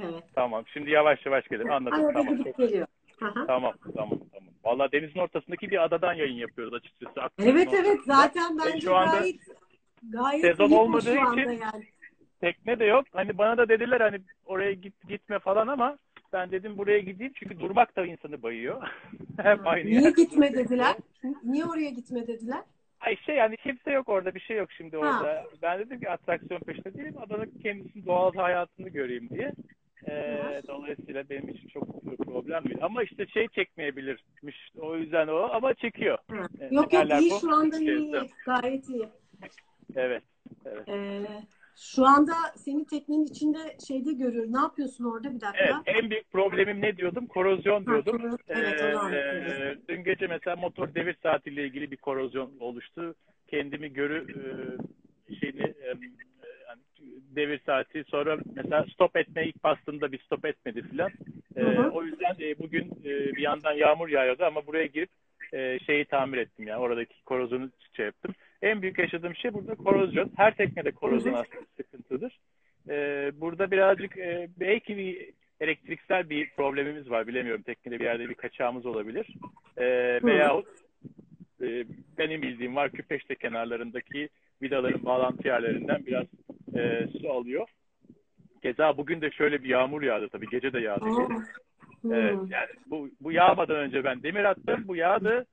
[0.00, 0.24] evet.
[0.34, 0.64] Tamam.
[0.72, 1.68] Şimdi yavaş yavaş gelir.
[1.68, 2.04] Anladım.
[2.04, 2.36] Arada Tamam.
[2.36, 2.86] gidip geliyor.
[3.22, 3.46] Aha.
[3.46, 3.72] Tamam.
[3.96, 4.18] Tamam.
[4.32, 4.48] Tamam.
[4.64, 7.22] Vallahi denizin ortasındaki bir adadan yayın yapıyoruz açıkçası.
[7.22, 8.14] Akdeniz'in Evet evet ortasında.
[8.16, 9.36] zaten E, bence şu anda gayet
[10.10, 11.84] gayet sezon olmadığı şu anda için- yani.
[12.40, 13.04] tekne de yok.
[13.12, 15.98] Hani bana da dediler hani oraya git gitme falan ama
[16.32, 18.82] ben dedim buraya gideyim çünkü durmak da insanı bayıyor.
[19.42, 20.96] Hep aynı Niye yerde gitme dediler?
[21.44, 22.60] Niye oraya gitme dediler?
[23.00, 25.00] Ay şey yani kimse yok orada bir şey yok şimdi Ha.
[25.02, 25.44] orada.
[25.62, 27.14] Ben dedim ki atraksiyon peşinde değilim.
[27.20, 29.52] Adanın kendisinin doğal hayatını göreyim diye.
[30.06, 30.68] Ee, Evet.
[30.68, 32.78] dolayısıyla benim için çok problem değil.
[32.82, 34.70] Ama işte şey çekmeyebilirmiş.
[34.78, 36.18] O yüzden o ama çekiyor.
[36.30, 36.46] Ha.
[36.60, 37.40] Evet, Yok yok iyi bu.
[37.40, 38.12] şu anda Şey, iyi.
[38.46, 39.08] Gayet iyi.
[39.96, 40.22] Evet.
[40.64, 40.88] Evet.
[40.88, 41.20] Ee,
[41.76, 43.58] şu anda seni teknenin içinde
[43.88, 44.52] şeyde görüyorum.
[44.52, 45.82] Ne yapıyorsun orada bir dakika?
[45.86, 47.26] Evet, en büyük problemim ne diyordum?
[47.26, 48.16] Korozyon diyordum.
[48.22, 48.82] koro- evet.
[49.12, 53.14] Ee, dün gece mesela motor devir saatiyle ilgili bir korozyon oluştu.
[53.48, 55.94] Kendimi görü e, şeyini e,
[56.70, 56.82] yani
[57.36, 61.10] devir saati sonra mesela stop etmeye ilk bastığımda bir stop etmedi filan.
[61.56, 61.90] Hı.
[61.92, 65.10] o yüzden e, bugün e, bir yandan yağmur yağıyordu ama buraya girip
[65.52, 68.34] e, şeyi tamir ettim yani oradaki korozyonu şey yaptım.
[68.62, 70.30] En büyük yaşadığım şey burada korozyon.
[70.36, 72.38] Her teknede korozyon aslında sıkıntıdır.
[72.88, 75.30] Ee, burada birazcık e, belki bir
[75.60, 77.26] elektriksel bir problemimiz var.
[77.26, 77.62] Bilemiyorum.
[77.62, 79.26] Teknede bir yerde bir kaçağımız olabilir.
[79.78, 80.68] Ee, veyahut
[81.62, 81.84] e,
[82.18, 84.28] benim bildiğim var küpeşte kenarlarındaki
[84.62, 86.26] vidaların bağlantı yerlerinden biraz
[86.74, 87.68] e, su alıyor.
[88.62, 90.48] Keza bugün de şöyle bir yağmur yağdı tabii.
[90.50, 91.04] Gece de yağdı.
[92.04, 92.46] Evet, hmm.
[92.50, 94.84] yani bu, bu yağmadan önce ben demir attım.
[94.88, 95.46] Bu yağdı.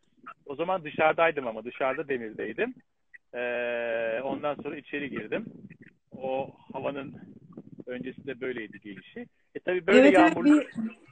[0.45, 2.73] O zaman dışarıdaydım ama dışarıda demirdeydim.
[3.33, 5.45] Ee, ondan sonra içeri girdim.
[6.17, 7.15] O havanın
[7.85, 9.25] öncesinde böyleydi gelişi.
[9.57, 10.57] E tabii böyle evet yağmurlu...
[10.57, 10.67] evet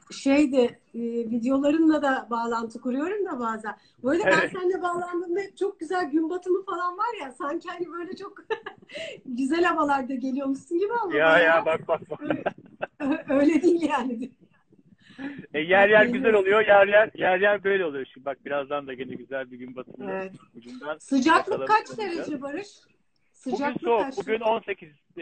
[0.09, 3.75] bir şeydi e, videolarınla da bağlantı kuruyorum da bazen.
[4.03, 4.51] Böyle ben Evet.
[4.53, 8.37] seninle bağlandığımda çok güzel gün batımı falan var ya sanki hani böyle çok
[9.25, 12.19] güzel havalarda geliyormuşsun gibi ama Ya ya bak bak bak.
[12.99, 14.31] ö- öyle değil yani.
[15.53, 18.05] E, yer yer güzel oluyor, yer yer yer yer böyle oluyor.
[18.13, 20.33] Şimdi bak birazdan da gene güzel bir gün batımı Evet.
[20.55, 20.97] ucundan.
[20.97, 22.67] Sıcaklık kaç derece Barış?
[23.45, 24.01] Bugün Sıcaklık soğuk.
[24.01, 24.17] kaç?
[24.17, 25.21] Bugün 18 e,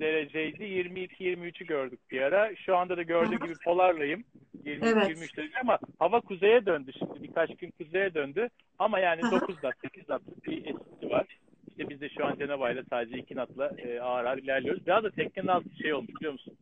[0.00, 0.62] dereceydi.
[0.64, 2.56] 22-23'ü gördük bir ara.
[2.56, 4.24] Şu anda da gördüğün gibi polarlayım.
[4.64, 5.08] 20 Evet.
[5.08, 7.22] 23 derece ama hava kuzeye döndü şimdi.
[7.22, 8.48] Birkaç gün kuzeye döndü.
[8.78, 9.30] Ama yani Aha.
[9.30, 11.26] 9 knot, 8 knotlık bir esintisi var.
[11.68, 14.86] İşte biz de şu an Cenova ile sadece 2 knotla e, ağır ağır ilerliyoruz.
[14.86, 16.54] Biraz da teknenin altı şey olmuş biliyor musun?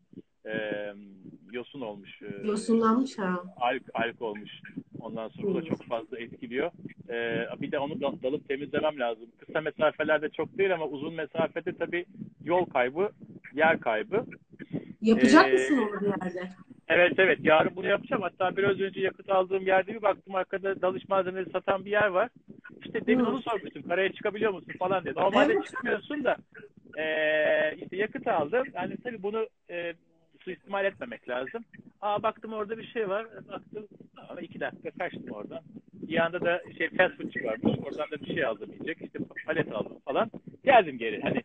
[0.47, 0.53] E,
[1.53, 2.23] yosun olmuş.
[2.23, 3.43] E, Yosunlanmış ha.
[3.57, 4.51] alk, alk olmuş.
[5.01, 5.69] Ondan sonra o da Hmm.
[5.69, 6.71] çok fazla etkiliyor.
[7.11, 9.27] Ee, bir de onu dal- dalıp temizlemem lazım.
[9.47, 12.05] Kısa mesafelerde çok değil ama uzun mesafede tabii
[12.45, 13.11] yol kaybı,
[13.55, 14.25] yer kaybı.
[15.01, 16.51] Yapacak Ee, mısın onu bir yerde?
[16.89, 18.23] Evet evet yarın bunu yapacağım.
[18.23, 22.29] Hatta biraz önce yakıt aldığım yerde bir baktım arkada dalış malzemeleri satan bir yer var.
[22.85, 23.33] İşte demin Hmm.
[23.33, 23.83] onu sormuştum.
[23.83, 25.15] Karaya çıkabiliyor musun falan dedi.
[25.19, 25.67] Normalde Evet.
[25.67, 26.37] çıkmıyorsun da
[26.99, 28.65] ee, işte yakıt aldım.
[28.75, 29.93] Yani tabii bunu e,
[30.41, 31.65] suistimal etmemek lazım.
[32.01, 33.27] Aa baktım orada bir şey var.
[33.49, 33.89] Baktım
[34.29, 35.61] ama iki dakika kaçtım oradan.
[35.93, 37.79] Bir yanda da şey fast foodçu varmış.
[37.85, 39.03] Oradan da bir şey aldım yiyecek.
[39.03, 40.31] İşte palet aldım falan.
[40.65, 41.23] Geldim geri.
[41.23, 41.43] Hani.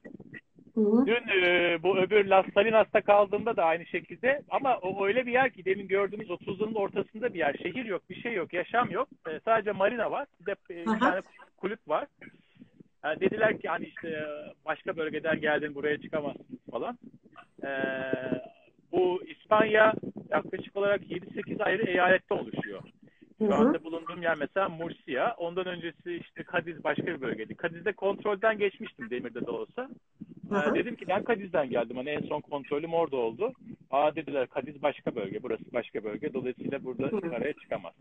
[1.05, 5.51] Dün e, bu öbür Las Salinas'ta kaldığımda da aynı şekilde ama o öyle bir yer
[5.51, 7.55] ki demin gördüğümüz o tuzlunun ortasında bir yer.
[7.63, 9.07] Şehir yok, bir şey yok, yaşam yok.
[9.29, 10.27] E, sadece marina var.
[10.41, 11.21] Bir de e, bir tane
[11.57, 12.07] kulüp var.
[13.03, 14.25] Yani dediler ki hani işte e,
[14.65, 16.97] başka bölgeden geldin buraya çıkamazsın falan.
[17.63, 17.69] E,
[18.95, 19.93] bu İspanya
[20.29, 22.81] yaklaşık olarak 7-8 ayrı eyalette oluşuyor.
[23.39, 23.53] Şu hı.
[23.55, 25.33] anda bulunduğum yer mesela Murcia.
[25.37, 27.55] Ondan öncesi işte Kadiz başka bir bölgeydi.
[27.55, 29.89] Kadiz'de kontrolden geçmiştim demirde de olsa.
[30.51, 31.97] Ee, dedim ki ben Kadiz'den geldim.
[31.97, 33.53] Hani en son kontrolüm orada oldu.
[33.91, 36.33] Aa dediler Kadiz başka bölge, burası başka bölge.
[36.33, 37.21] Dolayısıyla burada Hı.
[37.21, 37.93] karaya çıkamaz.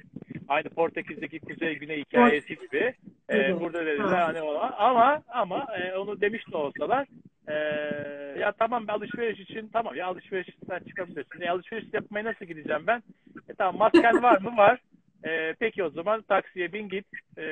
[0.48, 2.94] Aynı Portekiz'deki kuzey güney hikayesi gibi.
[3.28, 3.60] E, hı.
[3.60, 4.26] burada dediler Ha.
[4.26, 7.06] hani o- ama ama e, onu demiş de olsalar
[7.48, 7.54] e,
[8.40, 11.40] ya tamam bir alışveriş için tamam ya alışverişten çıkabilirsin.
[11.40, 13.02] E, alışveriş yapmaya nasıl gideceğim ben?
[13.48, 14.56] E, tamam masken var mı?
[14.56, 14.80] Var.
[15.26, 17.06] E, peki o zaman taksiye bin git.
[17.38, 17.44] E,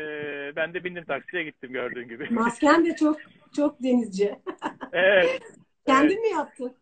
[0.56, 2.28] ben de bindim taksiye gittim gördüğün gibi.
[2.30, 3.16] Masken de çok
[3.56, 4.34] çok denizci.
[4.92, 5.42] evet.
[5.86, 6.74] Kendin mi yaptın?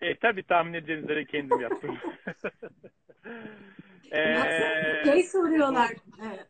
[0.00, 1.98] E, tabii tahmin edeceğiniz üzere kendim yaptım.
[4.12, 5.90] Ee, şey soruyorlar.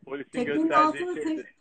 [0.05, 1.54] Polisin Teknenin gösterdiği şeydir.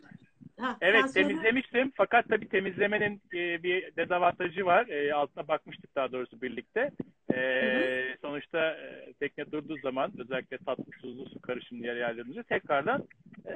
[0.60, 4.88] Ha, evet temizlemiştim fakat tabii temizlemenin e, bir dezavantajı var.
[4.88, 6.92] E, altına bakmıştık daha doğrusu birlikte.
[7.34, 13.04] E, sonuçta e, tekne durduğu zaman özellikle tatlı tuzlu su karışımlı yer yerlerinde tekrardan
[13.48, 13.56] e,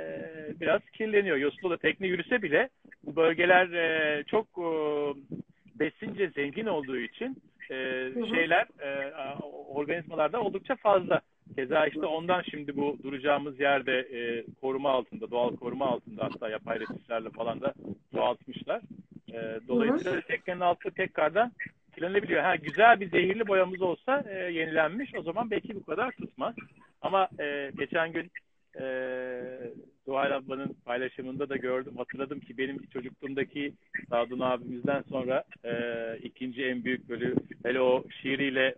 [0.60, 1.38] biraz kirleniyor.
[1.70, 2.70] Da tekne yürüse bile
[3.04, 4.70] bu bölgeler e, çok e,
[5.80, 7.38] besince zengin olduğu için
[7.72, 7.76] e,
[8.36, 9.14] şeyler e,
[9.68, 11.22] organizmalarda oldukça fazla.
[11.56, 16.80] Keza işte ondan şimdi bu duracağımız yerde e, koruma altında, doğal koruma altında hatta yapay
[16.80, 17.74] resiflerle falan da
[18.14, 18.82] çoğaltmışlar.
[19.34, 21.52] E, dolayısıyla teknenin altı tekrardan
[21.96, 22.44] kirlenebiliyor.
[22.44, 26.56] Ha, güzel bir zehirli boyamız olsa e, yenilenmiş o zaman belki bu kadar tutmaz.
[27.02, 28.32] Ama e, geçen gün
[28.80, 28.86] e,
[30.06, 31.94] Zuhal ablanın paylaşımında da gördüm.
[31.98, 33.74] Hatırladım ki benim çocukluğumdaki
[34.10, 35.74] Sadun abimizden sonra e,
[36.24, 37.34] ikinci en büyük böyle
[37.64, 38.76] hele o şiiriyle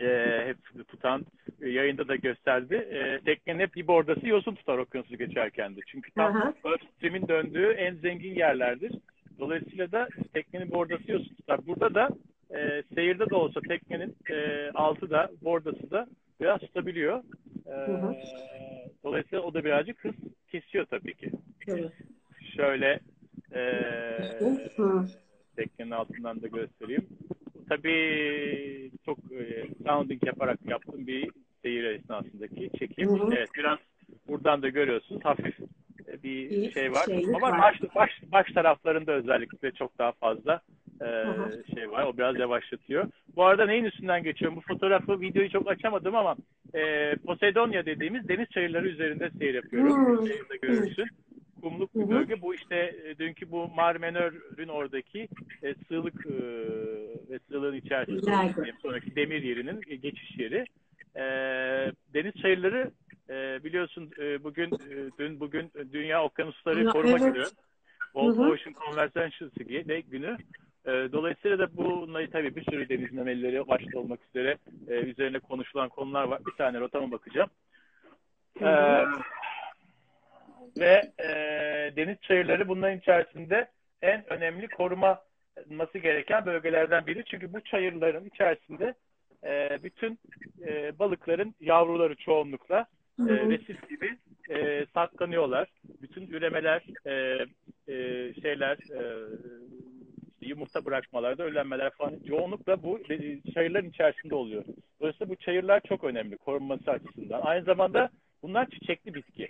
[0.00, 1.26] e, hep tutan
[1.62, 2.74] e, yayında da gösterdi.
[2.74, 5.80] E, teknenin hep bir bordası yosun tutar okyanusu geçerken de.
[5.86, 8.92] Çünkü tam Gulf Stream'in döndüğü en zengin yerlerdir.
[9.38, 11.66] Dolayısıyla da teknenin bordası yosun tutar.
[11.66, 12.08] Burada da
[12.58, 16.06] e, seyirde de olsa teknenin e, altı da bordası da
[16.40, 17.22] biraz tutabiliyor.
[17.66, 17.74] E,
[19.04, 20.14] dolayısıyla o da birazcık hız
[20.52, 21.30] kesiyor tabii ki.
[21.68, 21.92] Evet.
[22.56, 23.00] Şöyle
[23.54, 23.62] e,
[25.56, 27.06] teknenin altından da göstereyim.
[27.68, 31.30] Tabii çok e, sounding yaparak yaptığım bir
[31.62, 33.08] seyir esnasındaki çekim.
[33.08, 33.34] Hı hı.
[33.36, 33.78] Evet, biraz
[34.28, 35.60] buradan da görüyorsunuz hafif
[36.08, 37.06] e, bir İyi, şey var.
[37.34, 37.58] Ama var.
[37.58, 40.60] baş, baş, baş taraflarında özellikle çok daha fazla
[41.02, 41.06] e,
[41.74, 42.04] şey var.
[42.04, 43.08] O biraz yavaşlatıyor.
[43.36, 44.56] Bu arada neyin üstünden geçiyorum?
[44.56, 46.36] Bu fotoğrafı, videoyu çok açamadım ama
[46.74, 50.26] e, Poseidonia dediğimiz deniz çayırları üzerinde seyir yapıyorum.
[50.26, 51.06] Seyirde görürsün.
[51.60, 52.42] Kumluk bir bölge.
[52.42, 55.28] Bu işte e, dünkü bu Marmenör'ün oradaki
[55.62, 56.34] e, sığlık e,
[57.30, 60.64] ve sığlığın içerisinde sonraki demir yerinin e, geçiş yeri.
[61.16, 61.22] E,
[62.14, 62.90] deniz çayırları
[63.30, 67.34] e, biliyorsun e, bugün e, dün bugün Dünya Okyanusları Koruma evet.
[67.34, 67.44] Günü.
[68.12, 69.50] World Ocean Conservation
[70.10, 70.36] günü.
[70.86, 76.24] E, dolayısıyla da bunları tabii bir sürü deniz memelileri başta olmak üzere üzerine konuşulan konular
[76.24, 76.40] var.
[76.46, 77.50] Bir tane rotama bakacağım.
[78.60, 78.68] E,
[80.78, 81.28] ve e,
[81.96, 83.68] deniz çayırları bunların içerisinde
[84.02, 87.24] en önemli koruması gereken bölgelerden biri.
[87.24, 88.94] Çünkü bu çayırların içerisinde
[89.44, 90.18] e, bütün
[90.66, 92.86] e, balıkların yavruları çoğunlukla
[93.20, 94.16] e, resif gibi
[94.50, 95.68] e, saklanıyorlar.
[96.02, 97.12] Bütün üremeler, e,
[97.92, 97.94] e,
[98.42, 99.28] şeyler, e,
[100.40, 103.00] yumurta bırakmalarda, ölenmeler falan yoğunlukla bu
[103.54, 104.64] çayırların içerisinde oluyor.
[105.00, 107.40] Dolayısıyla bu çayırlar çok önemli korunması açısından.
[107.42, 108.10] Aynı zamanda
[108.42, 109.48] bunlar çiçekli bitki.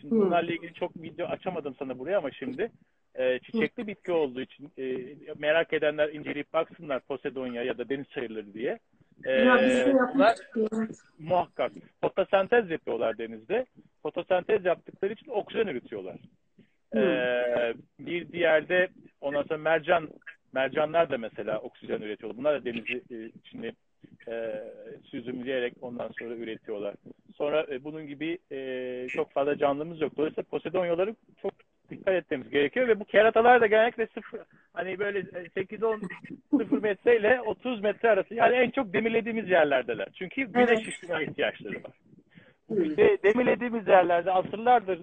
[0.00, 2.70] Şimdi bunlarla ilgili çok video açamadım sana buraya ama şimdi
[3.14, 8.54] e, çiçekli bitki olduğu için e, merak edenler inceleyip baksınlar Posidonia ya da deniz çayırları
[8.54, 8.78] diye.
[9.24, 10.36] E, ya şey bunlar,
[11.18, 13.66] muhakkak fotosentez yapıyorlar denizde.
[14.02, 16.16] Fotosentez yaptıkları için oksijen üretiyorlar.
[16.96, 18.88] Ee, bir diğerde
[19.20, 20.08] ondan sonra mercan
[20.52, 22.38] mercanlar da mesela oksijen üretiyorlar.
[22.38, 23.72] Bunlar da denizi e, içinde
[24.28, 24.64] e,
[25.10, 26.94] süzümleyerek ondan sonra üretiyorlar.
[27.36, 30.16] Sonra e, bunun gibi e, çok fazla canlımız yok.
[30.16, 31.52] Dolayısıyla Posedonyaları çok
[31.90, 34.40] dikkat etmemiz gerekiyor ve bu keratalar da genellikle sıfır
[34.72, 36.08] hani böyle 8-10
[36.50, 40.08] sıfır metre ile 30 metre arası yani en çok demirlediğimiz yerlerdeler.
[40.14, 41.92] Çünkü güneş ışığına ihtiyaçları var.
[42.84, 45.00] İşte demirlediğimiz yerlerde asırlardır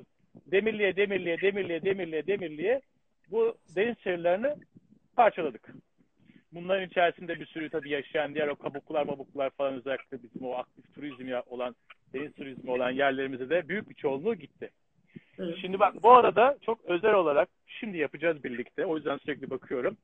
[0.52, 2.82] demirliye demirliye demirliye demirliye demirliye
[3.32, 4.56] bu deniz çayırlarını
[5.16, 5.70] parçaladık.
[6.52, 10.96] Bunların içerisinde bir sürü tabii yaşayan diğer o kabuklar mabuklar falan özellikle bizim o aktif
[10.96, 11.76] turizm olan
[12.14, 14.70] deniz turizmi olan yerlerimize de büyük bir çoğunluğu gitti.
[15.40, 15.58] Evet.
[15.62, 18.86] Şimdi bak bu arada çok özel olarak şimdi yapacağız birlikte.
[18.86, 19.98] O yüzden sürekli bakıyorum.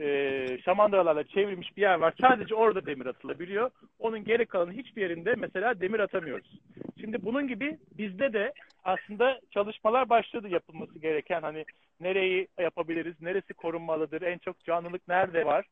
[0.00, 2.14] Ee, şamandıralarla çevrilmiş bir yer var.
[2.20, 3.70] Sadece orada demir atılabiliyor.
[3.98, 6.60] Onun geri kalanı hiçbir yerinde mesela demir atamıyoruz.
[7.00, 8.52] Şimdi bunun gibi bizde de
[8.84, 11.42] aslında çalışmalar başladı yapılması gereken.
[11.42, 11.64] Hani
[12.00, 15.64] nereyi yapabiliriz, neresi korunmalıdır, en çok canlılık nerede var,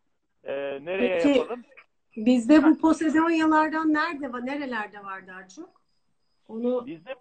[0.45, 0.53] e,
[0.85, 1.65] nereye Peki, yapalım?
[2.17, 5.81] Bizde bu Posedonyalardan nerede var, nerelerde var daha çok?
[6.49, 7.15] Onu Bizde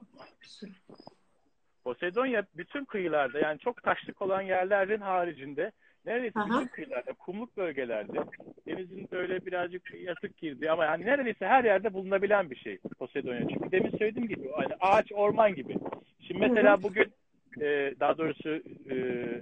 [1.83, 5.71] Posedonya bütün kıyılarda yani çok taşlık olan yerlerin haricinde
[6.05, 6.47] neredeyse Aha.
[6.47, 8.19] bütün kıyılarda, kumluk bölgelerde
[8.67, 13.47] denizin böyle birazcık yatık girdi ama yani neredeyse her yerde bulunabilen bir şey Posedonya.
[13.47, 15.77] Çünkü demin söylediğim gibi hani ağaç orman gibi.
[16.19, 17.13] Şimdi mesela bugün
[17.61, 18.49] e, daha doğrusu
[18.89, 18.95] e,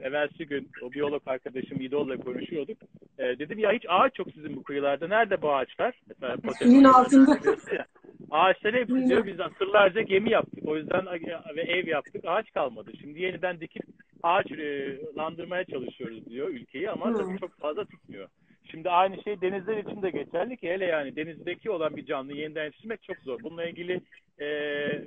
[0.04, 2.78] evvelsi gün o biyolog arkadaşım İdol'la konuşuyorduk.
[3.18, 5.08] E, dedim ya hiç ağaç yok sizin bu kıyılarda.
[5.08, 6.02] Nerede bu ağaçlar?
[6.60, 7.40] Suyun altında.
[8.32, 10.68] Ağaçları hep diyor biz asırlarca gemi yaptık.
[10.68, 11.06] O yüzden
[11.56, 12.26] ve ev yaptık.
[12.26, 12.92] Ağaç kalmadı.
[13.02, 13.84] Şimdi yeniden dikip
[14.24, 14.98] ağaç e,
[15.66, 18.28] çalışıyoruz diyor ülkeyi ama tabii çok fazla tutmuyor.
[18.72, 22.64] Şimdi aynı şey denizler için de geçerli ki hele yani denizdeki olan bir canlı yeniden
[22.64, 23.44] yetiştirmek çok zor.
[23.44, 24.02] Bununla ilgili
[24.40, 24.48] e,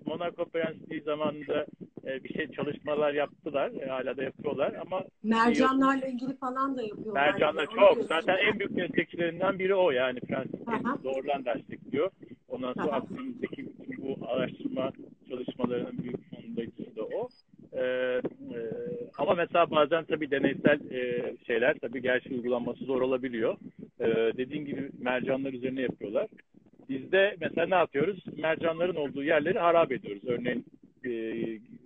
[0.06, 1.66] Monaco Prensliği zamanında
[2.04, 3.70] e, bir şey çalışmalar yaptılar.
[3.80, 7.30] E, hala da yapıyorlar ama mercanlarla ilgili falan da yapıyorlar.
[7.30, 7.94] Mercanlar yani.
[7.94, 8.04] çok.
[8.04, 10.66] Zaten en büyük destekçilerinden biri o yani Prenslik
[11.04, 12.10] doğrudan destekliyor.
[12.48, 13.66] Ondan sonra Akdeniz'deki
[13.98, 14.92] bu araştırma
[15.28, 17.28] çalışmalarının büyük fonlayıcısı da o.
[17.72, 18.60] Ee, e,
[19.18, 23.56] ama mesela bazen tabii deneysel e, şeyler tabii gerçi uygulanması zor olabiliyor.
[24.00, 24.06] Ee,
[24.36, 26.26] dediğin gibi mercanlar üzerine yapıyorlar.
[26.88, 28.24] Biz de mesela ne yapıyoruz?
[28.36, 30.22] Mercanların olduğu yerleri harap ediyoruz.
[30.26, 30.64] Örneğin
[31.04, 31.10] e,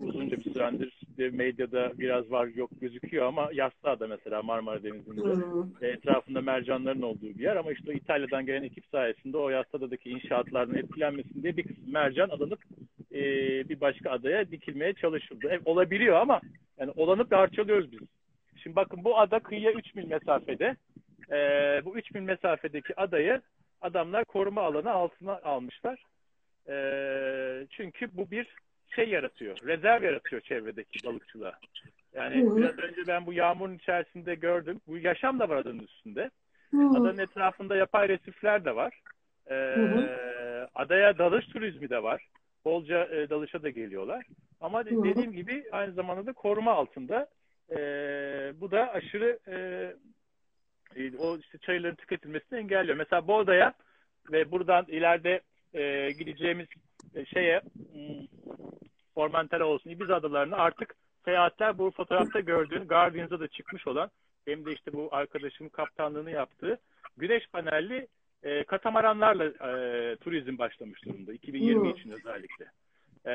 [0.01, 7.03] uzunca bir süredir medyada biraz var yok gözüküyor ama Yassıada mesela Marmara Denizi'nde etrafında mercanların
[7.03, 11.62] olduğu bir yer ama işte İtalya'dan gelen ekip sayesinde o Yassıada'daki inşaatlardan etkilenmesin diye bir
[11.62, 12.59] kısım mercan alınıp
[13.14, 13.18] e,
[13.68, 15.46] bir başka adaya dikilmeye çalışıldı.
[15.50, 16.40] Evet, olabiliyor ama
[16.79, 18.00] yani olanı parçalıyoruz biz.
[18.62, 20.77] Şimdi bakın bu ada kıyıya 3 mil mesafede.
[21.33, 21.37] E,
[21.85, 23.40] bu 3 mil mesafedeki adayı
[23.81, 26.05] adamlar koruma alanı altına almışlar.
[26.68, 26.77] E,
[27.70, 28.46] çünkü bu bir
[28.94, 31.59] şey yaratıyor, rezerv yaratıyor çevredeki balıkçılığa.
[32.14, 32.57] Yani Hı-hı.
[32.57, 34.81] biraz önce ben bu yağmurun içerisinde gördüm.
[34.87, 36.31] Bu yaşam da var adanın üstünde.
[36.70, 36.90] Hı-hı.
[36.90, 39.00] Adanın etrafında yapay resifler de var.
[39.50, 42.29] Ee, adaya dalış turizmi de var.
[42.64, 44.27] Bolca e, dalışa da geliyorlar.
[44.61, 45.05] Ama Hı-hı.
[45.05, 47.29] dediğim gibi aynı zamanda da koruma altında.
[47.70, 47.77] E,
[48.61, 49.57] bu da aşırı e,
[50.96, 52.96] e, o işte çayırların tüketilmesini engelliyor.
[52.96, 53.74] Mesela bu odaya
[54.33, 55.40] ve buradan ileride
[55.74, 56.66] e, gideceğimiz
[57.14, 58.27] e, şeye hmm,
[59.14, 64.11] Formentera olsun Ibiza adalarına artık seyahatler bu fotoğrafta gördüğün Guardians'a da çıkmış olan
[64.46, 66.79] benim de işte bu arkadaşımın kaptanlığını yaptığı
[67.16, 68.07] güneş panelli
[68.45, 71.91] e, katamaranlarla e, turizm başlamış durumda 2020 hmm.
[71.91, 72.65] için özellikle.
[73.27, 73.35] E,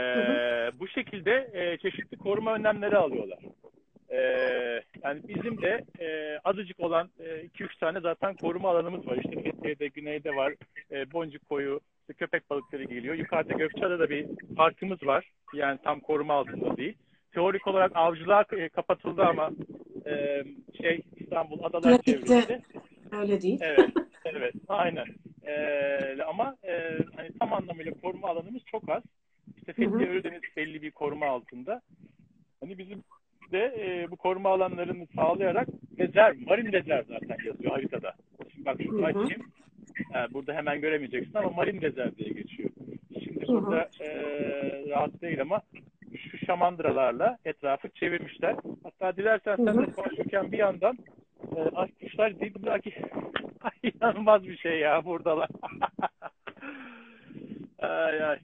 [0.79, 3.39] Bu şekilde e, çeşitli koruma önlemleri alıyorlar.
[4.09, 4.19] E,
[5.03, 9.17] yani bizim de e, azıcık olan 2-3 e, tane zaten koruma alanımız var.
[9.17, 10.53] İşte Fethiye'de, Güney'de var,
[10.91, 13.15] e, Boncuk Koyu, işte köpek balıkları geliyor.
[13.15, 15.31] Yukarıda Gökçeada'da bir parkımız var.
[15.53, 16.97] Yani tam koruma altında değil.
[17.33, 19.51] Teorik olarak avcılığa e, kapatıldı ama
[20.05, 20.43] e,
[20.81, 22.61] şey İstanbul Adalar Çevresi.
[23.11, 23.59] Öyle değil.
[23.61, 23.89] Evet,
[24.25, 25.05] evet, aynen.
[25.47, 29.03] E, ama e, hani tam anlamıyla koruma alanımız çok az.
[29.57, 31.81] İşte Fethiye Ölüdeniz belli bir koruma altında.
[32.61, 33.03] Hani bizim
[33.51, 35.67] de e, bu koruma alanlarını sağlayarak
[35.99, 38.13] rezerv, marin rezerv zaten yazıyor haritada.
[38.51, 39.41] Şimdi bak şunu açayım.
[40.13, 42.69] Yani burada hemen göremeyeceksin ama marin rezerv diye geçiyor.
[43.23, 44.09] Şimdi burada e,
[44.89, 45.61] rahat değil ama
[46.31, 48.55] şu şamandıralarla etrafı çevirmişler.
[48.83, 50.97] Hatta dilersen sen de konuşurken bir yandan
[51.55, 53.01] e, ay kuşlar dediler ki
[53.83, 55.49] inanılmaz bir şey ya buradalar.
[57.79, 58.39] ay ay.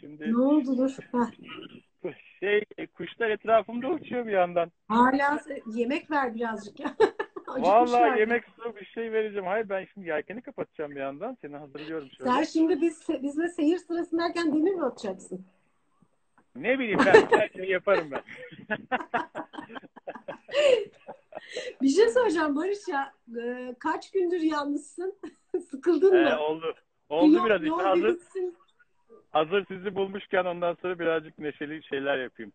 [0.00, 0.96] Şimdi ne oldu dur?
[2.40, 4.72] Şey kuşlar etrafımda uçuyor bir yandan.
[4.88, 5.40] Hala
[5.74, 6.96] yemek ver birazcık ya.
[7.46, 9.46] Vallahi yemek su bir şey vereceğim.
[9.46, 11.36] Hayır ben şimdi yelkeni kapatacağım bir yandan.
[11.40, 12.30] Seni hazırlıyorum şöyle.
[12.30, 15.46] Sen şimdi biz bizle seyir sırasındayken demir mi atacaksın?
[16.56, 18.22] Ne bileyim ben her şeyi yaparım ben.
[21.82, 23.12] bir şey soracağım Barış ya.
[23.42, 25.18] E, kaç gündür yalnızsın?
[25.70, 26.38] Sıkıldın ee, mı?
[26.38, 26.74] Oldu.
[27.08, 28.18] Oldu yol, biraz işte hazır.
[29.30, 32.52] Hazır sizi bulmuşken ondan sonra birazcık neşeli şeyler yapayım.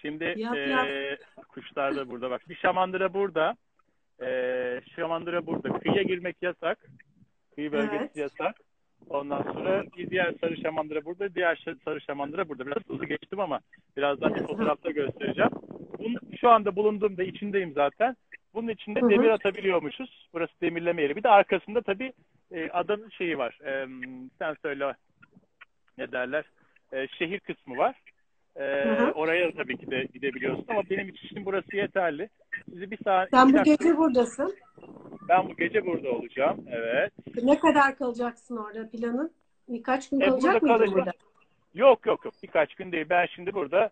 [0.00, 1.18] Şimdi yap, e, yap.
[1.48, 2.48] kuşlar da burada bak.
[2.48, 3.56] Bir şamandıra burada.
[4.22, 5.78] E, şamandıra burada.
[5.78, 6.78] Kıyıya girmek yasak.
[7.54, 8.16] Kıyı bölgesi evet.
[8.16, 8.56] yasak.
[9.10, 12.66] Ondan sonra diğer sarı şamandıra burada, diğer sarı şamandıra burada.
[12.66, 13.60] Biraz hızlı geçtim ama
[13.96, 15.50] birazdan bir fotoğrafta göstereceğim.
[15.98, 18.16] Bunun, şu anda bulunduğumda içindeyim zaten.
[18.54, 19.10] Bunun içinde hı hı.
[19.10, 20.28] demir atabiliyormuşuz.
[20.32, 21.16] Burası demirleme yeri.
[21.16, 22.12] Bir de arkasında tabii
[22.52, 23.58] e, adanın şeyi var.
[23.64, 23.86] E,
[24.38, 24.94] sen söyle
[25.98, 26.44] ne derler?
[26.92, 27.96] E, şehir kısmı var.
[28.56, 28.64] E,
[29.14, 32.28] oraya tabii ki de gidebiliyorsun ama benim için burası yeterli.
[32.70, 33.28] Sizi bir saat.
[33.30, 34.56] Sen bu gece buradasın.
[35.28, 36.64] Ben bu gece burada olacağım.
[36.70, 37.12] Evet.
[37.42, 39.32] Ne kadar kalacaksın orada planın?
[39.68, 40.98] Birkaç gün e, kalacak mıydın kalacağım.
[40.98, 41.12] burada?
[41.74, 42.34] Yok yok yok.
[42.42, 43.06] Birkaç gün değil.
[43.10, 43.90] Ben şimdi burada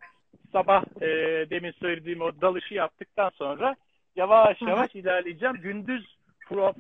[0.53, 1.07] sabah e,
[1.51, 3.77] demin söylediğim o dalışı yaptıktan sonra
[4.17, 4.99] yavaş yavaş Aha.
[4.99, 5.57] ilerleyeceğim.
[5.57, 6.17] Gündüz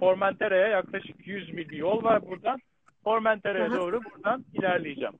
[0.00, 2.60] Formentera'ya yaklaşık 100 mil bir yol var buradan.
[3.04, 5.14] Formentera'ya doğru buradan ilerleyeceğim.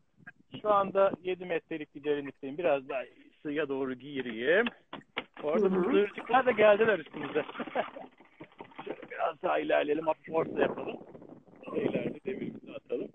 [0.63, 2.59] Şu anda 7 metrelik bir derinlikteyim.
[2.59, 3.03] Biraz daha
[3.43, 4.67] suya doğru gireyim.
[5.43, 7.43] Orada bu sığırcıklar da geldiler üstümüze.
[8.85, 10.07] Şöyle biraz daha ilerleyelim.
[10.07, 10.97] Hafif orta yapalım.
[11.77, 13.09] İleride demirimizi atalım.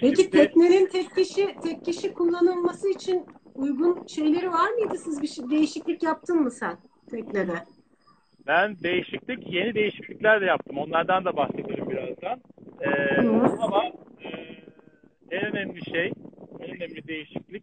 [0.00, 0.30] Peki Şimdi...
[0.30, 4.98] teknenin tek kişi tek kişi kullanılması için uygun şeyleri var mıydı?
[4.98, 6.76] Siz bir şey, değişiklik yaptın mı sen
[7.10, 7.52] teknede?
[8.46, 10.78] Ben değişiklik, yeni değişiklikler de yaptım.
[10.78, 12.40] Onlardan da bahsedelim birazdan.
[12.80, 13.28] Ee,
[13.60, 13.84] ama
[14.24, 14.28] e,
[15.30, 16.12] en önemli şey,
[16.60, 17.08] en önemli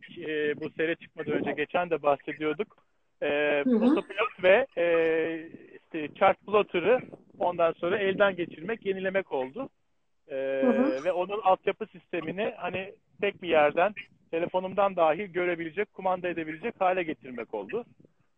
[0.08, 2.78] değişiklik e, bu sere çıkmadan önce geçen de bahsediyorduk.
[3.22, 4.86] E, Autopilot ve e,
[5.74, 7.00] işte chart plotter'ı
[7.40, 9.70] ondan sonra elden geçirmek, yenilemek oldu.
[10.30, 11.04] Hı hı.
[11.04, 13.94] ve onun altyapı sistemini hani tek bir yerden
[14.32, 17.86] telefonumdan dahi görebilecek, kumanda edebilecek hale getirmek oldu.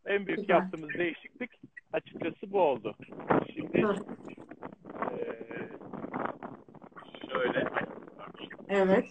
[0.05, 0.53] En büyük Güzel.
[0.53, 1.51] yaptığımız değişiklik
[1.93, 2.95] açıkçası bu oldu.
[3.53, 3.95] Şimdi Hı.
[5.18, 5.68] eee,
[7.32, 7.64] şöyle
[8.70, 9.05] Evet.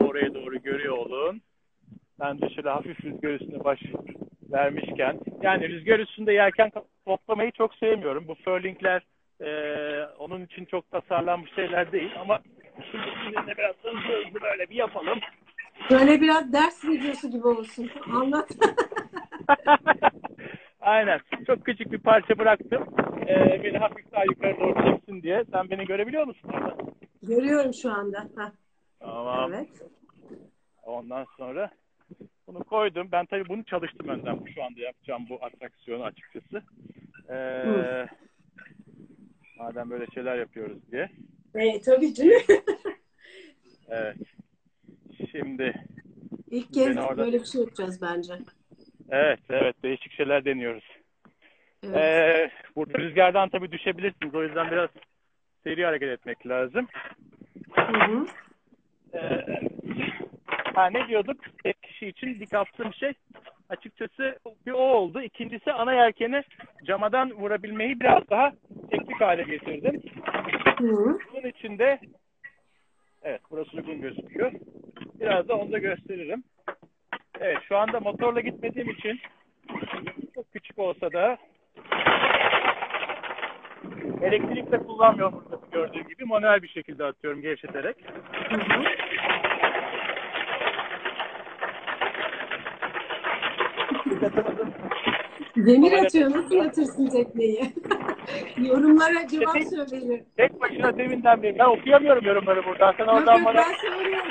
[0.00, 1.40] oraya doğru görüyor olun.
[2.24, 3.80] Ben de şöyle hafif rüzgar üstüne baş
[4.52, 6.70] vermişken yani rüzgar üstünde yelken
[7.06, 8.28] toplamayı çok sevmiyorum.
[8.28, 9.02] Bu furlingler
[9.40, 12.40] eee, onun için çok tasarlanmış şeyler değil ama
[12.90, 15.18] şimdi sizinle biraz hızlı hızlı böyle bir yapalım.
[15.90, 17.90] Böyle biraz ders videosu gibi olsun.
[18.12, 18.48] Anlat.
[20.80, 21.20] Aynen.
[21.46, 22.84] Çok küçük bir parça bıraktım.
[23.28, 25.44] Eee, beni hafif daha yukarı doğru çeksin diye.
[25.52, 26.76] Sen beni görebiliyor musun orada?
[27.22, 28.20] Görüyorum şu anda.
[28.20, 28.50] Heh,
[29.00, 29.54] Tamam.
[29.54, 29.68] Evet.
[30.82, 31.70] Ondan sonra
[32.46, 33.08] bunu koydum.
[33.12, 34.38] Ben tabii bunu çalıştım önden.
[34.54, 36.62] Şu anda yapacağım bu atraksiyonu açıkçası.
[37.30, 38.06] Ee,
[39.58, 41.08] madem böyle şeyler yapıyoruz diye.
[41.54, 42.32] E, tabii canım.
[43.88, 44.16] Evet.
[45.30, 45.74] Şimdi
[46.50, 48.32] İlk kez orada- böyle bir şey yapacağız bence.
[49.10, 50.84] evet evet değişik şeyler deniyoruz.
[51.82, 51.96] Evet.
[51.96, 54.34] Ee, burada rüzgardan tabii düşebilirsiniz.
[54.34, 54.90] O yüzden biraz
[55.64, 56.86] seri hareket etmek lazım.
[57.72, 58.26] Hı hı.
[59.14, 59.44] Ee,
[60.74, 61.36] ha, ne diyorduk?
[62.04, 63.12] Kişi için dik attığım şey
[63.68, 65.22] açıkçası bir o oldu.
[65.22, 66.42] İkincisi ana yelkeni
[66.84, 68.52] camadan vurabilmeyi biraz daha
[68.90, 70.02] teknik hale getirdim.
[70.78, 71.18] Hı.
[71.32, 71.98] Bunun için de
[73.22, 74.52] evet burası uygun gözüküyor.
[75.20, 76.44] Biraz da onu da gösteririm.
[77.40, 79.20] Evet şu anda motorla gitmediğim için
[80.34, 81.38] çok küçük olsa da
[84.22, 86.24] elektrikle kullanmıyorum burada gördüğüm gibi.
[86.24, 87.96] Manuel bir şekilde atıyorum gevşeterek.
[88.48, 89.03] Hı hı.
[95.56, 96.30] Demir atıyor.
[96.30, 97.60] Nasıl yatırsın tekneyi?
[98.56, 99.56] Yorumlara cevap
[99.90, 100.26] söyleyin.
[100.36, 101.58] Tek başına deminden beri.
[101.58, 102.94] Ben okuyamıyorum yorumları burada.
[102.98, 104.30] Sen oradan yok bana ben söylüyorum.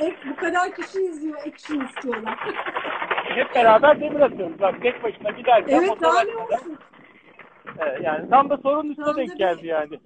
[0.00, 1.38] Ek, bu kadar kişi izliyor.
[1.38, 2.38] Action istiyorlar.
[3.24, 4.60] hep beraber demir atıyoruz.
[4.60, 6.78] Bak tek başına giderken evet daha ne olsun?
[7.78, 10.00] Evet, yani tam da sorunun üstüne denk bir- geldi yani.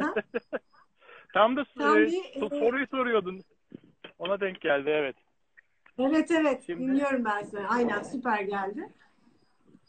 [0.00, 0.14] Ha?
[1.34, 3.40] tam da Tam e, bir, so- e, soruyu soruyordun.
[4.18, 5.16] Ona denk geldi evet.
[5.98, 7.66] Evet evet Şimdi- dinliyorum ben seni.
[7.66, 8.88] Aynen süper geldi.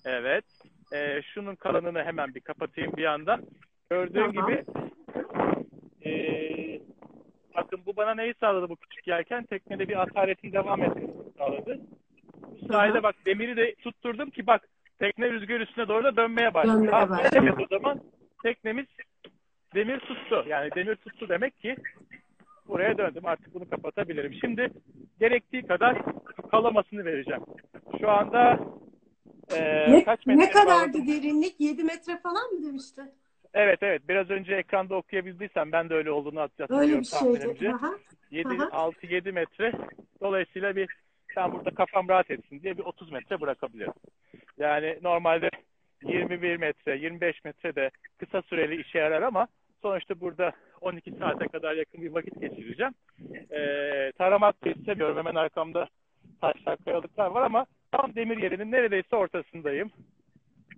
[0.06, 0.46] Evet.
[0.94, 3.42] E, şunun kalanını hemen bir kapatayım bir yandan.
[3.90, 4.48] Gördüğün Tamam.
[4.48, 4.66] gibi
[6.06, 6.12] e,
[7.56, 9.44] bakın bu bana neyi sağladı bu küçük yelken?
[9.44, 11.80] Teknede bir ataretin devam etmesini sağladı.
[12.62, 14.68] Bu sayede bak demiri de tutturdum ki bak
[15.00, 16.76] tekne rüzgar üstüne doğru da dönmeye başladı.
[16.76, 17.30] Dönmeye başladı.
[17.34, 18.02] evet, o zaman
[18.44, 18.86] teknemiz
[19.76, 20.46] demir tuttu.
[20.48, 21.76] Yani demir tuttu demek ki
[22.68, 23.26] buraya döndüm.
[23.26, 24.34] Artık bunu kapatabilirim.
[24.42, 24.70] Şimdi
[25.20, 26.02] gerektiği kadar
[26.52, 27.42] kalamasını vereceğim.
[28.02, 28.60] Şu anda
[29.56, 31.08] e, Ne, kaç metre ne kadardı bağladım?
[31.08, 31.60] derinlik?
[31.60, 33.02] 7 metre falan mı demişti?
[33.54, 34.02] Evet evet.
[34.10, 37.60] Biraz önce ekranda okuyabildiysem ben de öyle olduğunu Öyle hatırlıyorum bir tahminimce.
[37.60, 37.74] şeydi.
[37.74, 37.94] Aha.
[38.32, 38.90] 7, Aha.
[38.92, 39.72] 6-7 metre.
[40.22, 40.90] Dolayısıyla bir
[41.38, 43.94] ben burada kafam rahat etsin diye bir 30 metre bırakabilirim.
[44.58, 45.50] Yani normalde
[46.04, 47.90] 21 metre, 25 metre de
[48.20, 49.48] kısa süreli işe yarar ama
[49.82, 50.52] sonuçta burada
[50.82, 52.94] 12 saate kadar yakın bir vakit geçireceğim.
[53.52, 55.18] Ee, taramak da istemiyorum.
[55.18, 55.88] Hemen arkamda
[56.42, 59.92] taşlar, kayalıklar var ama tam demir yerinin neredeyse ortasındayım.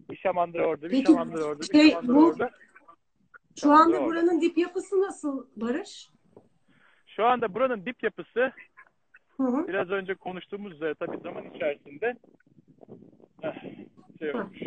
[0.10, 2.50] Bir şamandıra orada, bir Peki, şamandıra orada, bir şey, şamandıra bu- orada.
[3.62, 4.06] Şu anda Doğru.
[4.06, 6.10] buranın dip yapısı nasıl Barış?
[7.08, 8.52] Şu anda buranın dip yapısı
[9.38, 9.68] Hı hı.
[9.68, 12.16] biraz önce konuştuğumuz üzere tabii zaman içerisinde
[13.44, 13.54] eh,
[14.20, 14.60] şey olmuş.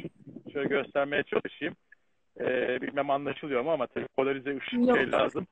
[0.52, 1.74] Şöyle göstermeye çalışayım.
[2.40, 5.46] Ee, bilmem anlaşılıyor mu ama tabii polarize ışık şey lazım.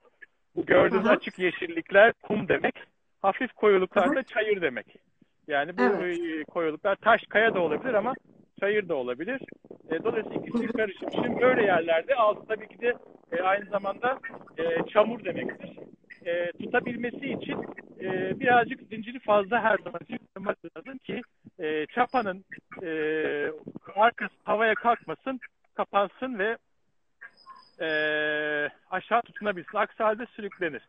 [0.57, 1.13] Bu gördüğünüz Aha.
[1.13, 2.75] açık yeşillikler kum demek.
[3.23, 4.87] Hafif koyuluklar da çayır demek.
[5.49, 6.19] Yani bu Evet.
[6.21, 8.15] e, koyuluklar taş kaya da olabilir ama
[8.61, 9.41] çayır da olabilir.
[9.91, 11.09] E, dolayısıyla ikisi karışım.
[11.13, 12.95] Şimdi böyle yerlerde altı tabii ki de
[13.33, 14.19] e, aynı zamanda
[14.59, 15.71] e, çamur demektir.
[16.27, 17.57] E, tutabilmesi için
[18.01, 20.01] e, birazcık zinciri fazla her zaman
[20.35, 21.23] koymak lazım ki
[21.59, 22.45] e, çapanın
[22.83, 22.91] e,
[23.95, 25.41] arkası havaya kalkmasın,
[25.75, 26.57] kapansın ve
[27.81, 27.89] e,
[28.91, 29.79] aşağı tutunabilsin.
[29.79, 30.83] Aksi halde sürüklenir.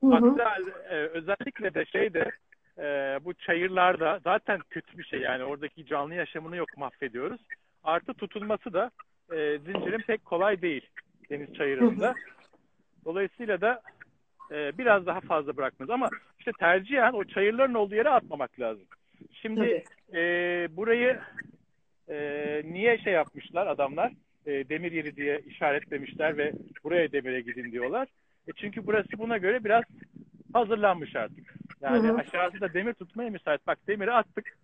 [0.00, 0.14] Hı hı.
[0.14, 2.30] Aksi halde e, özellikle de şeyde
[2.78, 7.40] e, bu çayırlarda zaten kötü bir şey yani oradaki canlı yaşamını yok mahvediyoruz.
[7.84, 8.90] Artı tutulması da
[9.32, 10.86] e, zincirin pek kolay değil
[11.30, 12.14] deniz çayırında.
[13.04, 13.80] Dolayısıyla da
[14.50, 16.08] e, biraz daha fazla bırakmanız ama
[16.38, 18.84] işte tercihen o çayırların olduğu yere atmamak lazım.
[19.32, 20.18] Şimdi e,
[20.76, 21.20] burayı
[22.08, 22.16] e,
[22.64, 24.12] niye şey yapmışlar adamlar?
[24.46, 26.52] E, demir yeri diye işaretlemişler ve
[26.84, 28.08] buraya demire gidin diyorlar.
[28.48, 29.84] E çünkü burası buna göre biraz
[30.52, 31.54] hazırlanmış artık.
[31.80, 32.16] Yani Hı hı.
[32.16, 33.66] aşağısı da demir tutmaya müsait.
[33.66, 34.56] Bak demiri attık.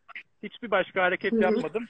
[0.42, 1.42] Hiçbir başka hareket Hı hı.
[1.42, 1.86] yapmadım.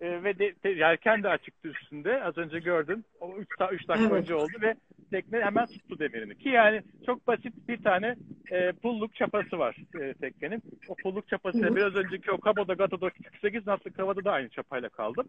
[0.00, 2.24] E, ve de, de, yelken de açıktı üstünde.
[2.24, 3.04] Az önce gördüm.
[3.20, 4.12] O 3 üç dakika Evet.
[4.12, 4.74] önce oldu ve
[5.10, 6.38] tekne hemen tuttu demirini.
[6.38, 8.16] Ki yani çok basit bir tane
[8.50, 10.62] e, pulluk çapası var e, teknenin.
[10.88, 11.76] O pulluk çapasıyla Hı hı.
[11.76, 15.26] biraz önceki o Cabo da Gato'da 48 knotlık havada da aynı çapayla kaldım.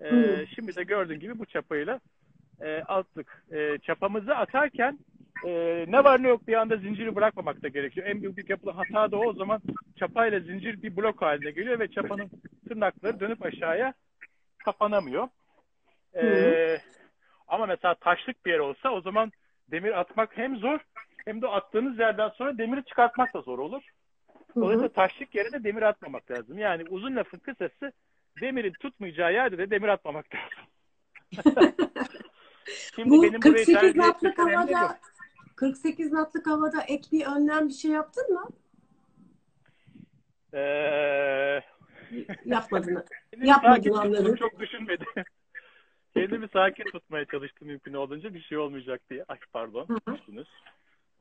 [0.00, 2.00] E, şimdi de gördüğün gibi bu çapayla
[2.60, 3.44] e, attık.
[3.52, 4.98] E, çapamızı atarken
[5.44, 8.06] e, ne var ne yok bir anda zinciri bırakmamak da gerekiyor.
[8.06, 9.26] En büyük yapılan hata da o.
[9.26, 9.60] O zaman
[9.98, 12.30] çapayla zincir bir blok haline geliyor ve çapanın
[12.68, 13.94] tırnakları dönüp aşağıya
[14.58, 15.28] kapanamıyor.
[16.14, 16.78] E,
[17.48, 19.32] ama mesela taşlık bir yer olsa o zaman
[19.70, 20.80] demir atmak hem zor
[21.24, 23.82] hem de attığınız yerden sonra demiri çıkartmak da zor olur.
[24.56, 26.58] Dolayısıyla taşlık yere de demir atmamak lazım.
[26.58, 27.92] Yani uzun lafın kısası
[28.40, 30.68] demirin tutmayacağı yerde de demir atmamak lazım.
[32.94, 34.98] Şimdi Bu benim burayı 48 tercih knotlık etme sebebim de havada
[35.56, 38.48] 48 knotlık havada ek bir önlem bir şey yaptın mı?
[40.54, 41.60] Ee,
[42.44, 43.04] Yapmadın.
[43.36, 44.36] Yapmadın anladım.
[44.36, 45.06] Çok düşünmedim.
[46.14, 49.24] Kendimi sakin tutmaya çalıştım mümkün olduğunca bir şey olmayacak diye.
[49.28, 49.88] Ay pardon.
[50.12, 50.48] Düştünüz.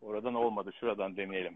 [0.02, 0.72] Oradan olmadı.
[0.80, 1.56] Şuradan deneyelim.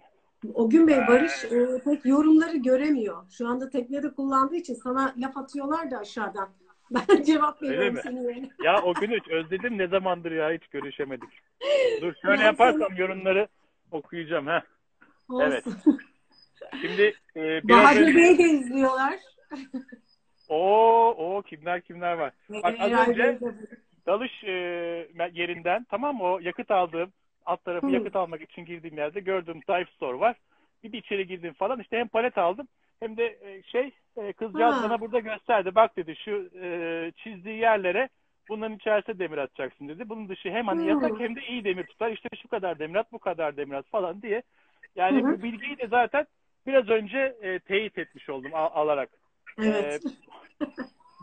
[0.54, 3.24] O gün Bey Barış e, pek yorumları göremiyor.
[3.32, 6.50] Şu anda teknede kullandığı için sana laf atıyorlar da aşağıdan.
[6.92, 8.50] Ben cevap veriyorum senin yerine.
[8.64, 11.30] Ya o gün hiç özledim ne zamandır ya hiç görüşemedik.
[12.02, 13.48] Dur şöyle yaparsam yorumları
[13.92, 14.64] okuyacağım ha.
[15.42, 15.68] Evet.
[15.68, 16.00] Olsun.
[16.82, 18.16] Şimdi e, biraz Bahadır önce...
[18.16, 19.20] Bey'i de izliyorlar.
[20.50, 22.34] Oo, oo kimler kimler var.
[22.50, 23.40] Bak az önce
[24.06, 24.52] dalış e,
[25.34, 26.24] yerinden tamam mı?
[26.24, 27.12] O yakıt aldığım
[27.46, 27.92] alt tarafı Hı.
[27.92, 30.36] yakıt almak için girdiğim yerde gördüğüm dive store var.
[30.84, 32.68] Bir, bir içeri girdim falan işte hem palet aldım
[33.00, 34.84] hem de e, şey e, kızcağız Ha.
[34.84, 35.76] bana burada gösterdi.
[35.76, 38.10] Bak dedi şu e, çizdiği yerlere
[38.50, 40.10] bunların içerisine demir atacaksın dedi.
[40.10, 40.88] Bunun dışı hem hani Hı.
[40.88, 42.12] yatak hem de iyi demir tutar.
[42.12, 44.44] İşte şu kadar demir at bu kadar demir at falan diye.
[44.96, 45.32] Yani Hı hı.
[45.34, 46.28] bu bilgiyi de zaten
[46.68, 49.10] biraz önce e, teyit etmiş oldum al- alarak.
[49.64, 50.02] Evet.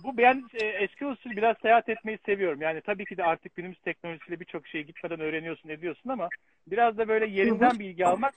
[0.04, 2.60] Bu ben e, eski usul biraz seyahat etmeyi seviyorum.
[2.62, 6.28] Yani tabii ki de artık günümüz teknolojisiyle birçok şeyi gitmeden öğreniyorsun, ediyorsun ama
[6.66, 8.34] biraz da böyle yerinden bilgi almak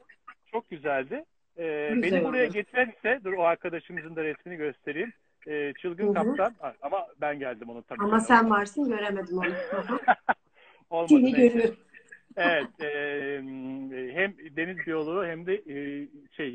[0.52, 1.24] çok güzeldi.
[1.58, 2.54] E, Güzel beni buraya oldu.
[2.54, 5.14] getiren ise, dur o arkadaşımızın da resmini göstereyim.
[5.48, 6.36] E, çılgın Hı hı.
[6.36, 8.04] kaptan ama ben geldim onu tabii.
[8.04, 9.46] Ama sen varsın göremedim onu.
[10.90, 11.38] Olmadı neyse.
[11.38, 11.76] görüyorum.
[12.38, 13.42] Evet, e,
[14.14, 16.54] hem deniz biyoloğu hem de e, şey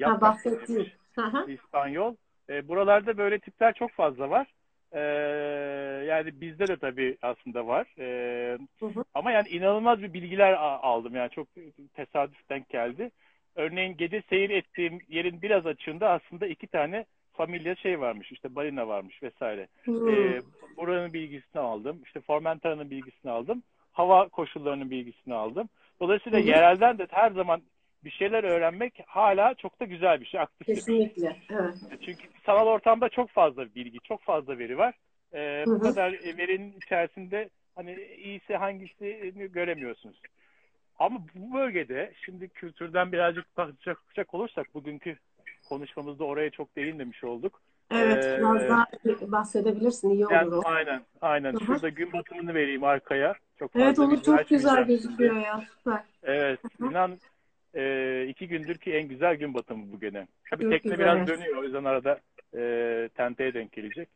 [1.22, 1.50] hı.
[1.50, 2.14] İspanyol.
[2.50, 4.46] E, buralarda böyle tipler çok fazla var.
[4.92, 5.00] E,
[6.06, 7.86] yani bizde de tabii aslında var.
[7.98, 9.04] E, Hı hı.
[9.14, 11.14] ama yani inanılmaz bir bilgiler a- aldım.
[11.16, 11.48] Yani çok
[11.94, 13.10] tesadüf denk geldi.
[13.56, 17.04] Örneğin gece seyir ettiğim yerin biraz açığında aslında iki tane
[17.36, 18.32] familya şey varmış.
[18.32, 19.68] İşte balina varmış vesaire.
[19.84, 20.10] Hı.
[20.10, 20.42] E,
[20.76, 22.00] buranın bilgisini aldım.
[22.04, 23.62] İşte Formentara'nın bilgisini aldım.
[23.92, 25.68] Hava koşullarının bilgisini aldım.
[26.00, 26.42] Dolayısıyla hı.
[26.42, 27.62] yerelden de her zaman
[28.04, 30.74] bir şeyler öğrenmek hala çok da güzel bir şey, aktif bir şey.
[30.74, 31.36] Kesinlikle.
[31.50, 31.74] Evet.
[32.04, 34.94] Çünkü sanal ortamda çok fazla bilgi, çok fazla veri var.
[35.34, 40.20] Ee, bu kadar verinin içerisinde hani iyisi hangisini göremiyorsunuz.
[40.98, 45.16] Ama bu bölgede şimdi kültürden birazcık bakacak olursak bugünkü
[45.64, 47.60] konuşmamızda oraya çok değinmemiş olduk.
[47.90, 48.24] Evet.
[48.24, 48.86] Ee, Biraz daha
[49.32, 50.10] bahsedebilirsin.
[50.10, 51.52] iyi olur Yani aynen, aynen.
[51.52, 51.64] Hı hı.
[51.64, 53.34] Şurada gün batımını vereyim arkaya.
[53.58, 55.64] Çok Evet onu çok güzel gözüküyor ya.
[55.78, 56.00] Süper.
[56.22, 56.90] Evet, Hı hı.
[56.90, 57.18] inan
[57.74, 60.26] e, iki gündür ki en güzel gün batımı bu gene.
[60.50, 62.20] Tabii Çok tekne güzel, biraz dönüyor, o yüzden arada
[62.56, 64.08] e, tenteye denk gelecek.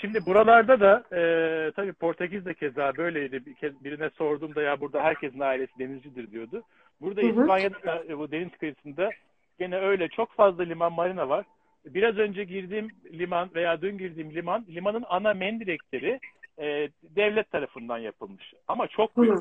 [0.00, 3.46] Şimdi buralarda da e, tabii Portekiz de keza böyleydi.
[3.46, 6.62] Bir kez birine sorduğumda ya burada herkesin ailesi denizcidir diyordu.
[7.00, 7.30] Burada Hı hı.
[7.30, 9.10] İspanya'da da e, bu deniz kıyısında
[9.58, 11.44] gene öyle çok fazla liman marina var.
[11.84, 16.20] Biraz önce girdiğim liman veya dün girdiğim liman, limanın ana mendirekleri
[16.58, 18.54] e, devlet tarafından yapılmış.
[18.68, 19.40] Ama çok büyük Hı.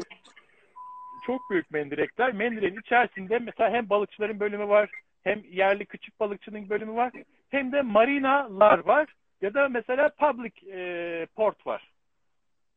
[1.25, 2.33] çok büyük mendirekler.
[2.33, 4.89] Mendireğin içerisinde mesela hem balıkçıların bölümü var,
[5.23, 7.11] hem yerli küçük balıkçının bölümü var,
[7.49, 11.91] hem de marinalar var ya da mesela public e, port var.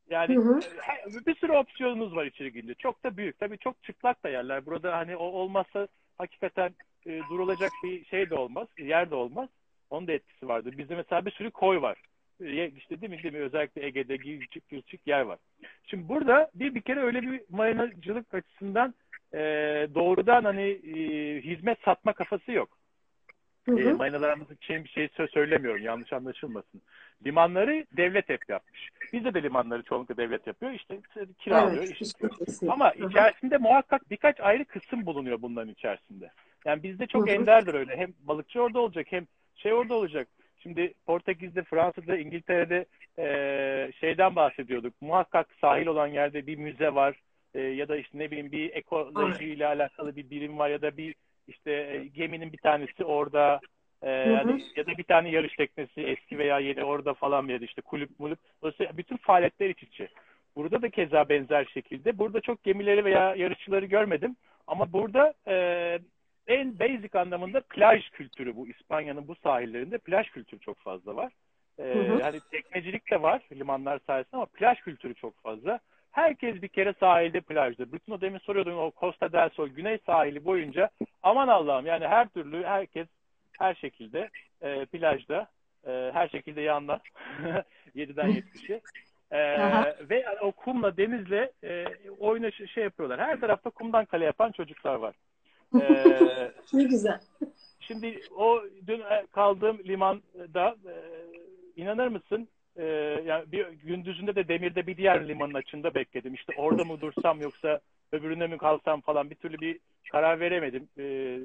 [0.09, 0.59] Yani Hı hı.
[0.59, 2.73] e, bir sürü opsiyonunuz var içeri girince.
[2.73, 3.39] Çok da büyük.
[3.39, 4.65] Tabii çok çıplak da yerler.
[4.65, 5.87] Burada hani o olmazsa
[6.17, 6.73] hakikaten
[7.05, 9.49] e, durulacak bir şey de olmaz, yer de olmaz.
[9.89, 10.77] Onun da etkisi vardır.
[10.77, 11.97] Bizde mesela bir sürü koy var.
[12.41, 13.39] E, işte değil mi, değil mi?
[13.39, 15.39] Özellikle Ege'de girçik girçik yer var.
[15.83, 18.93] Şimdi burada bir bir kere öyle bir marinacılık açısından
[19.33, 19.39] e,
[19.95, 20.95] doğrudan hani e,
[21.41, 22.77] hizmet satma kafası yok.
[23.65, 23.95] Hı E, hı.
[23.95, 25.83] marinalarımız için bir şey sö- söylemiyorum.
[25.83, 26.81] Yanlış anlaşılmasın.
[27.25, 28.89] Limanları devlet hep yapmış.
[29.13, 30.71] Bizde de limanları çoğunlukla devlet yapıyor.
[30.71, 30.99] İşte
[31.39, 31.93] kiralıyor, Evet.
[31.97, 32.71] kesinlikle.
[32.71, 33.09] Ama Hı hı.
[33.09, 36.31] içerisinde muhakkak birkaç ayrı kısım bulunuyor bunların içerisinde.
[36.65, 37.97] Yani bizde çok enderdir öyle.
[37.97, 40.27] Hem balıkçı orada olacak hem şey orada olacak.
[40.63, 42.85] Şimdi Portekiz'de, Fransa'da, İngiltere'de
[43.17, 44.93] eee, şeyden bahsediyorduk.
[45.01, 47.15] Muhakkak sahil olan yerde bir müze var.
[47.55, 51.15] Eee, ya da işte ne bileyim bir ekolojiyle alakalı bir birim var ya da bir
[51.47, 53.59] işte e, geminin bir tanesi orada.
[54.01, 57.65] Ee, yani ya da bir tane yarış teknesi eski veya yeni orada falan ya da
[57.65, 58.39] işte kulüp mulüp.
[58.61, 60.07] Dolayısıyla bütün faaliyetler iç içe.
[60.55, 62.17] Burada da keza benzer şekilde.
[62.17, 64.35] Burada çok gemileri veya yarışçıları görmedim.
[64.67, 65.55] Ama burada e,
[66.49, 68.67] en basic anlamında plaj kültürü bu.
[68.67, 71.33] İspanya'nın bu sahillerinde plaj kültürü çok fazla var.
[71.79, 72.21] E, hı hı.
[72.21, 75.79] Hani teknecilik de var limanlar sayesinde ama plaj kültürü çok fazla.
[76.11, 77.91] Herkes bir kere sahilde plajda.
[77.91, 80.89] Bütün o demin soruyordum o Costa del Sol güney sahili boyunca
[81.23, 83.07] aman Allah'ım yani her türlü herkes
[83.59, 84.29] her şekilde
[84.61, 85.47] e, plajda
[85.87, 86.99] e, her şekilde yandan
[87.95, 88.81] 7'den 70'e
[89.31, 89.39] e,
[90.09, 91.85] ve o kumla denizle e,
[92.19, 93.19] oyuna şey yapıyorlar.
[93.19, 95.15] Her tarafta kumdan kale yapan çocuklar var.
[95.75, 97.19] E, ne güzel.
[97.79, 100.95] Şimdi o dün kaldığım limanda e,
[101.75, 102.85] inanır mısın e,
[103.25, 106.33] yani bir gündüzünde de Demir'de bir diğer limanın açında bekledim.
[106.33, 107.79] İşte orada mı dursam yoksa
[108.11, 109.79] öbürüne mi kalsam falan bir türlü bir
[110.11, 110.87] karar veremedim.
[110.97, 111.39] E, e,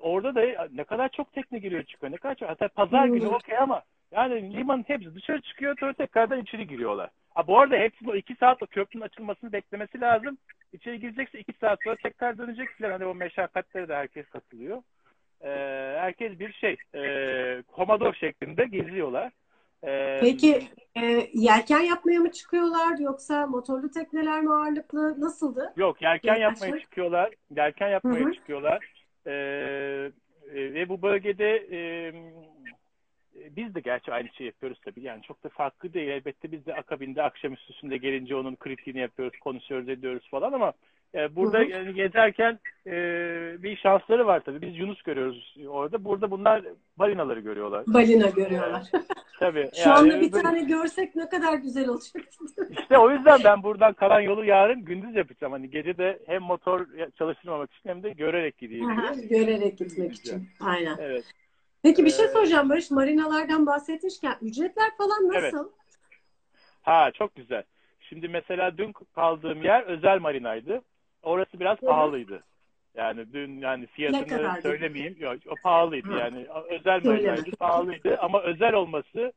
[0.00, 2.12] orada da ne kadar çok tekne giriyor çıkıyor.
[2.12, 2.48] Ne kadar çok.
[2.48, 7.10] Hatta pazar günü okey ama yani limanın hepsi dışarı çıkıyor sonra tekrardan içeri giriyorlar.
[7.34, 10.38] Ha, bu arada hepsi o iki saat o köprünün açılmasını beklemesi lazım.
[10.72, 12.68] İçeri girecekse iki saat sonra tekrar dönecek.
[12.80, 14.82] Hani o meşakkatlere de herkes katılıyor.
[15.40, 15.48] Ee,
[15.98, 19.32] herkes bir şey e, komodor şeklinde geziyorlar.
[19.84, 20.62] Ee, Peki
[20.96, 25.20] e, yelken yapmaya mı çıkıyorlar yoksa motorlu tekneler mi ağırlıklı?
[25.20, 25.72] Nasıldı?
[25.76, 27.34] Yok yelken yapmaya çıkıyorlar.
[27.56, 28.32] Yelken yapmaya Hı-hı.
[28.32, 28.92] çıkıyorlar.
[29.26, 29.32] Ee,
[30.52, 32.12] e, ve bu bölgede e,
[33.34, 35.02] biz de gerçi aynı şeyi yapıyoruz tabii.
[35.02, 36.08] Yani çok da farklı değil.
[36.08, 40.72] Elbette biz de akabinde akşamüstüsünde gelince onun kritiğini yapıyoruz, konuşuyoruz, ediyoruz falan ama
[41.14, 41.68] e, burada hı hı.
[41.68, 42.92] Yani gezerken e,
[43.62, 44.62] bir şansları var tabii.
[44.62, 46.04] Biz Yunus görüyoruz orada.
[46.04, 46.64] Burada bunlar
[46.98, 47.84] balinaları görüyorlar.
[47.86, 48.82] Balina görüyorlar.
[49.38, 49.70] tabii.
[49.74, 50.42] Şu yani, anda bir böyle...
[50.42, 52.22] tane görsek ne kadar güzel olacak.
[52.70, 55.52] İşte o yüzden ben buradan kalan yolu yarın gündüz yapacağım.
[55.52, 56.86] Hani gece de hem motor
[57.18, 58.90] çalıştırmamak için hem de görerek gideyim.
[58.90, 60.48] Aha, görerek gitmek için.
[60.60, 60.96] Aynen.
[61.00, 61.24] Evet.
[61.82, 62.90] Peki bir şey ee, soracağım Barış.
[62.90, 65.58] Marinalardan bahsetmişken ücretler falan nasıl?
[65.58, 65.72] Evet.
[66.82, 67.62] Ha çok güzel.
[68.00, 70.82] Şimdi mesela dün kaldığım yer özel marinaydı.
[71.22, 71.90] Orası biraz evet.
[71.90, 72.42] pahalıydı.
[72.94, 75.16] Yani dün yani fiyatını söylemeyeyim.
[75.18, 76.18] Yok, o pahalıydı Hı.
[76.18, 76.46] yani.
[76.70, 79.32] Özel marinaydı, pahalıydı ama özel olması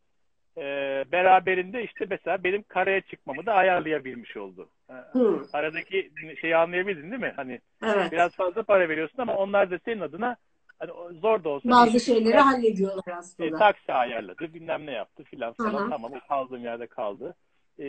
[0.58, 0.64] e,
[1.12, 4.70] beraberinde işte mesela benim karaya çıkmamı da ayarlayabilmiş oldu.
[5.12, 5.46] Hı.
[5.54, 7.34] Aradaki şeyi anlayabildin değil mi?
[7.36, 8.12] Hani evet.
[8.12, 10.36] biraz fazla para veriyorsun ama onlar da senin adına
[10.80, 13.56] hani zor da olsa bazı şeyleri hallediyorlar aslında.
[13.56, 15.90] E, taksi ayarladı, bilmem ne yaptı filan falan.
[15.90, 17.36] Tamam kaldığım yerde kaldı.
[17.80, 17.88] E,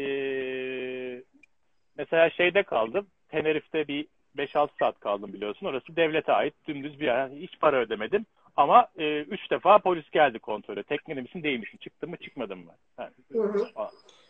[1.97, 3.07] mesela şeyde kaldım.
[3.29, 4.07] Tenerife'de bir
[4.37, 5.67] 5-6 saat kaldım biliyorsun.
[5.67, 7.19] Orası devlete ait dümdüz bir yer.
[7.19, 8.27] Yani hiç para ödemedim.
[8.57, 10.83] Ama 3 e, üç defa polis geldi kontrole.
[10.83, 11.79] Teknede misin değil misin?
[11.79, 12.73] Çıktın mı çıkmadın mı?
[12.99, 13.67] Yani, hı hı.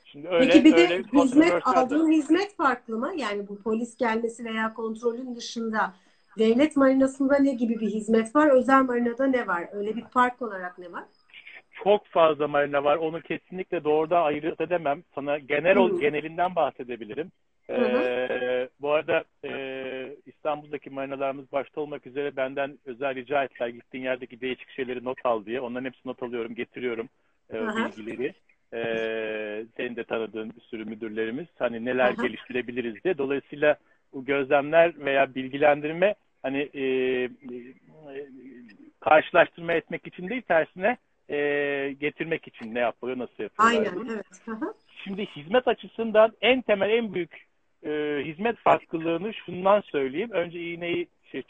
[0.04, 3.12] Şimdi öyle, Peki bir de hizmet aldığın hizmet farklı mı?
[3.16, 5.94] Yani bu polis gelmesi veya kontrolün dışında
[6.38, 8.50] devlet marinasında ne gibi bir hizmet var?
[8.50, 9.68] Özel marinada ne var?
[9.72, 11.04] Öyle bir fark olarak ne var?
[11.84, 12.96] Çok fazla marina var.
[12.96, 15.02] Onu kesinlikle doğrudan ayırt edemem.
[15.14, 17.32] Sana genel ol, genelinden bahsedebilirim.
[17.70, 23.68] Ee, bu arada e, İstanbul'daki marinalarımız başta olmak üzere benden özel rica ettiler.
[23.68, 25.60] Gittiğin yerdeki değişik şeyleri not al diye.
[25.60, 27.08] Onların hepsini not alıyorum, getiriyorum
[27.52, 28.34] e, bilgileri.
[28.74, 31.46] Ee, senin de tanıdığın bir sürü müdürlerimiz.
[31.58, 32.26] Hani neler Aha.
[32.26, 33.18] geliştirebiliriz diye.
[33.18, 33.76] Dolayısıyla
[34.12, 36.14] bu gözlemler veya bilgilendirme
[36.46, 36.84] hani e,
[37.24, 37.28] e,
[39.00, 40.96] karşılaştırma etmek için değil tersine
[41.30, 41.38] e,
[42.00, 43.86] getirmek için ne yapılıyor, nasıl yapılıyor.
[43.86, 44.26] Aynen, evet.
[44.48, 44.74] Aha.
[45.04, 47.46] Şimdi hizmet açısından en temel, en büyük
[47.86, 47.90] e,
[48.24, 50.30] hizmet farklılığını şundan söyleyeyim.
[50.32, 51.42] Önce iğneyi şey,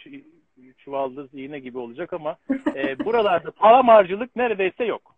[0.78, 2.36] çuvaldız iğne gibi olacak ama
[2.74, 5.16] e, buralarda palamarcılık neredeyse yok.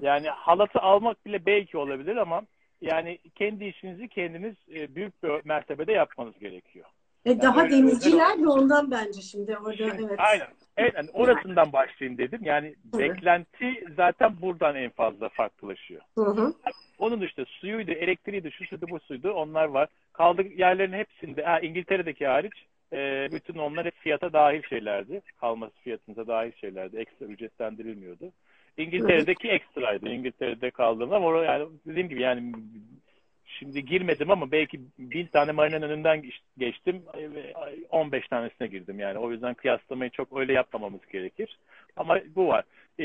[0.00, 2.42] Yani halatı almak bile belki olabilir ama
[2.80, 6.86] yani kendi işinizi kendiniz e, büyük bir mertebede yapmanız gerekiyor.
[7.24, 10.18] E yani daha denizciler de ondan bence şimdi orada evet.
[10.18, 10.48] Aynen.
[10.78, 12.40] Yani orasından başlayayım dedim.
[12.42, 12.98] Yani hı.
[12.98, 16.00] beklenti zaten buradan en fazla farklılaşıyor.
[16.18, 16.54] Hı hı.
[16.98, 19.88] Onun dışında suyuydu, elektriğiydi, şu suydu, bu suydu onlar var.
[20.12, 25.22] Kaldık yerlerin hepsinde, ha, İngiltere'deki hariç e, bütün onlar hep fiyata dahil şeylerdi.
[25.40, 26.96] Kalması fiyatınıza dahil şeylerdi.
[26.96, 28.32] Ekstra ücretlendirilmiyordu.
[28.76, 30.08] İngiltere'deki ekstraydı.
[30.08, 32.52] İngiltere'de kaldığımda ama yani dediğim gibi yani
[33.62, 36.22] şimdi girmedim ama belki bin tane marinanın önünden
[36.58, 37.02] geçtim.
[37.90, 39.18] 15 tanesine girdim yani.
[39.18, 41.58] O yüzden kıyaslamayı çok öyle yapmamamız gerekir.
[41.96, 42.64] Ama bu var.
[43.00, 43.04] Ee,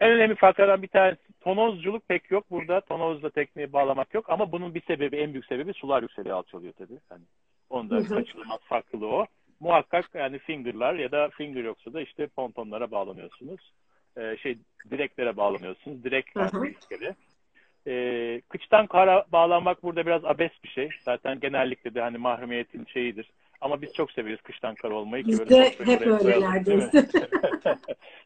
[0.00, 2.80] en önemli farklardan bir tanesi tonozculuk pek yok burada.
[2.80, 6.98] Tonozla tekneyi bağlamak yok ama bunun bir sebebi, en büyük sebebi sular yükseliyor alçalıyor tabii.
[7.10, 7.22] Yani
[7.70, 9.26] onda kaçınılmaz farklılığı o.
[9.60, 13.72] Muhakkak yani fingerlar ya da finger yoksa da işte pontonlara bağlanıyorsunuz.
[14.16, 14.58] Ee, şey
[14.90, 16.04] direklere bağlanıyorsunuz.
[16.80, 17.06] İskele.
[17.06, 17.14] Ee,
[18.74, 20.88] kıçtan kara bağlanmak burada biraz abes bir şey.
[21.04, 23.30] Zaten genellikle de hani mahrumiyetin şeyidir.
[23.60, 25.26] Ama biz çok severiz kıştan kar olmayı.
[25.26, 26.90] Biz de hep öylelerdeyiz.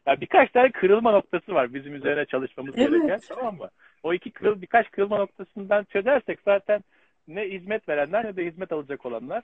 [0.05, 2.89] yani birkaç tane kırılma noktası var bizim üzerine çalışmamız Evet.
[2.89, 3.69] gereken tamam mı?
[4.03, 6.83] O iki kırıl, birkaç kırılma noktasından çözersek zaten
[7.27, 9.43] ne hizmet verenler ne de hizmet alacak olanlar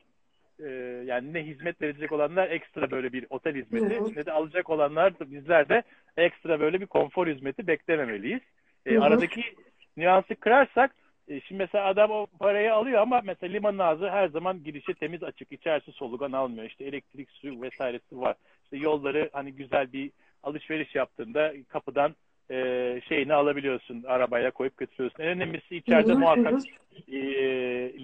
[0.59, 0.69] e,
[1.05, 5.69] yani ne hizmet verecek olanlar ekstra böyle bir otel hizmeti ne de alacak olanlar bizler
[5.69, 5.83] de
[6.17, 8.41] ekstra böyle bir konfor hizmeti beklememeliyiz.
[8.85, 9.43] E, aradaki
[9.97, 10.95] nüansı kırarsak
[11.27, 15.23] e, şimdi mesela adam o parayı alıyor ama mesela limanın ağzı her zaman girişi temiz
[15.23, 15.51] açık.
[15.51, 16.65] içerisi solugan almıyor.
[16.65, 18.35] İşte elektrik, su vesairesi var.
[18.63, 20.11] İşte yolları hani güzel bir
[20.43, 22.15] alışveriş yaptığında kapıdan
[22.51, 22.55] e,
[23.09, 24.03] şeyini alabiliyorsun.
[24.03, 25.23] Arabaya koyup götürüyorsun.
[25.23, 26.59] En önemlisi içeride hı, muhakkak hı
[27.07, 27.19] e,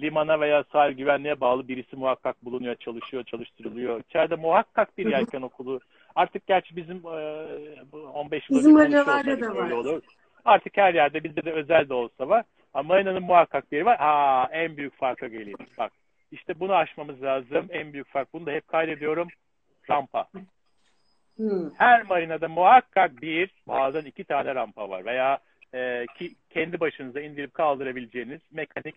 [0.00, 4.00] limana veya sahil güvenliğe bağlı birisi muhakkak bulunuyor, çalışıyor, çalıştırılıyor.
[4.00, 5.80] İçeride muhakkak bir yelken okulu.
[6.14, 7.46] Artık gerçi bizim e,
[7.92, 9.70] bu 15 Bizim yıllık marinalarda konuşuyor da var.
[9.70, 10.02] olur.
[10.44, 12.44] Artık her yerde bizde de özel de olsa var.
[12.74, 13.96] Ama marinanın muhakkak bir yeri var.
[14.00, 15.58] Aa en büyük farka geleyim.
[15.78, 15.92] Bak
[16.32, 17.66] işte bunu aşmamız lazım.
[17.70, 18.32] En büyük fark.
[18.32, 19.28] Bunu da hep kaydediyorum.
[19.90, 20.26] Rampa.
[21.36, 21.72] Hı.
[21.78, 25.04] Her marinada muhakkak bir, bazen iki tane rampa var.
[25.04, 25.38] Veya
[25.74, 28.94] e, ki kendi başınıza indirip kaldırabileceğiniz mekanik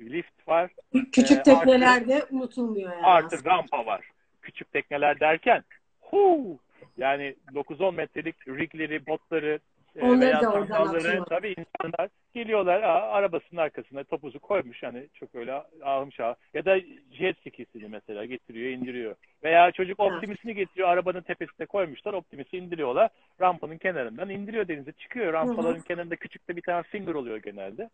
[0.00, 0.70] lift var.
[1.12, 3.06] Küçük Ee, teknelerde unutulmuyor yani.
[3.06, 3.50] Artı aslında.
[3.50, 4.00] rampa var.
[4.42, 5.64] Küçük tekneler derken
[6.00, 6.58] huu,
[6.96, 9.60] yani 9-10 metrelik rigleri, botları e,
[10.00, 15.62] Onları veya da oradan tabii insanlar geliyorlar aa, arabasının arkasına topuzu koymuş hani çok öyle
[15.82, 16.80] ağım şah ya da
[17.12, 19.14] jet skisini mesela getiriyor indiriyor
[19.44, 25.80] veya çocuk optimisini getiriyor arabanın tepesine koymuşlar optimisi indiriyorlar rampanın kenarından indiriyor denize çıkıyor rampaların
[25.80, 27.90] kenarında küçük de bir tane finger oluyor genelde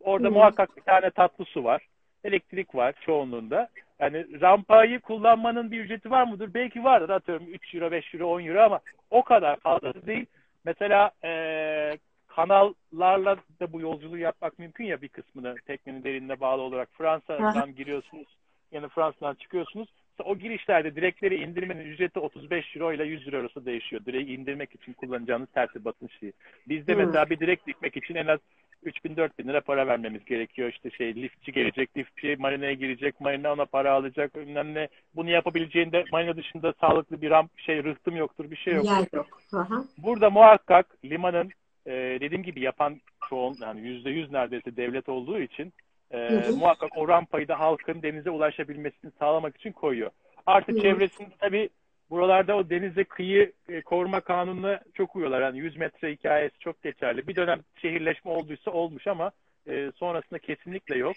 [0.00, 0.32] orada Hı.
[0.32, 1.82] muhakkak bir tane tatlı su var
[2.24, 3.68] elektrik var çoğunluğunda
[4.00, 6.54] yani rampayı kullanmanın bir ücreti var mıdır?
[6.54, 7.08] Belki vardır.
[7.08, 8.80] Atıyorum 3 euro, 5 euro, 10 euro ama
[9.10, 10.26] o kadar fazla değil.
[10.64, 16.88] Mesela eee, kanallarla da bu yolculuğu yapmak mümkün ya bir kısmını teknenin derinine bağlı olarak.
[16.92, 18.28] Fransa'dan giriyorsunuz.
[18.72, 19.88] Yani Fransa'dan çıkıyorsunuz.
[20.24, 24.04] O girişlerde direkleri indirmenin ücreti 35 euro ile 100 euro arası değişiyor.
[24.06, 26.32] Direği indirmek için kullanacağınız tertibatın şeyi.
[26.68, 26.96] Bizde Hı.
[26.96, 28.38] mesela bir direk dikmek için en az
[28.82, 30.68] 3000 4000 lira para vermemiz gerekiyor.
[30.68, 34.88] İşte şey liftçi gelecek, liftçi marinaya girecek, marina ona para alacak, bilmem ne.
[35.16, 38.90] Bunu yapabileceğinde marina dışında sağlıklı bir ramp şey rıhtım yoktur, bir şey yoktur.
[38.90, 39.40] Yer yok.
[39.52, 39.84] Aha.
[39.98, 41.50] Burada muhakkak limanın
[41.86, 45.72] e, dediğim gibi yapan çoğun yani yüzde yüz neredeyse devlet olduğu için
[46.10, 46.56] e, Hı hı.
[46.56, 50.10] muhakkak o rampayı da halkın denize ulaşabilmesini sağlamak için koyuyor.
[50.46, 50.80] Artı hı.
[50.80, 51.68] çevresinde tabii
[52.10, 55.42] buralarda o denize kıyı e, koruma kanununa çok uyuyorlar.
[55.42, 57.28] Yani 100 metre hikayesi çok geçerli.
[57.28, 59.30] Bir dönem şehirleşme olduysa olmuş ama
[59.68, 61.16] e, sonrasında kesinlikle yok.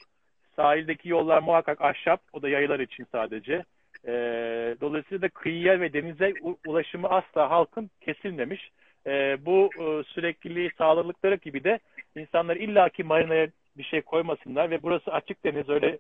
[0.55, 2.21] Sahildeki yollar muhakkak ahşap.
[2.33, 3.63] O da yayılar için sadece.
[4.07, 4.11] E,
[4.81, 6.33] dolayısıyla da kıyıya ve denize
[6.67, 8.71] ulaşımı asla halkın kesilmemiş.
[9.07, 11.79] E, bu e, sürekliliği sağladıkları gibi de
[12.15, 15.97] insanlar illaki marinaya bir şey koymasınlar ve burası açık deniz öyle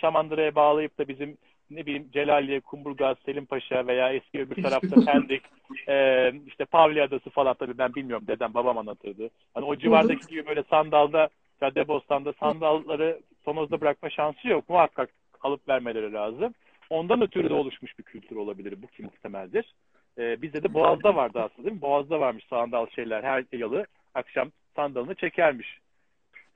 [0.00, 1.36] Şamandıra'ya bağlayıp da bizim
[1.70, 5.42] ne bileyim Celaliye, Kumburgaz, Selimpaşa veya eski öbür tarafta Pendik,
[5.88, 9.30] e, işte Pavli Adası falan tabii ben bilmiyorum dedem babam anlatırdı.
[9.54, 11.28] Hani o civardaki gibi böyle sandalda
[11.60, 14.68] Caddebostan'da sandalları tonozda bırakma şansı yok.
[14.68, 15.10] Muhakkak
[15.42, 16.54] alıp vermeleri lazım.
[16.90, 18.82] Ondan ötürü de oluşmuş bir kültür olabilir.
[18.82, 19.74] Bu ki muhtemeldir.
[20.18, 21.82] E, bizde de Boğaz'da vardı aslında değil mi?
[21.82, 23.22] Boğaz'da varmış sandal şeyler.
[23.22, 25.78] Her yalı akşam sandalını çekermiş.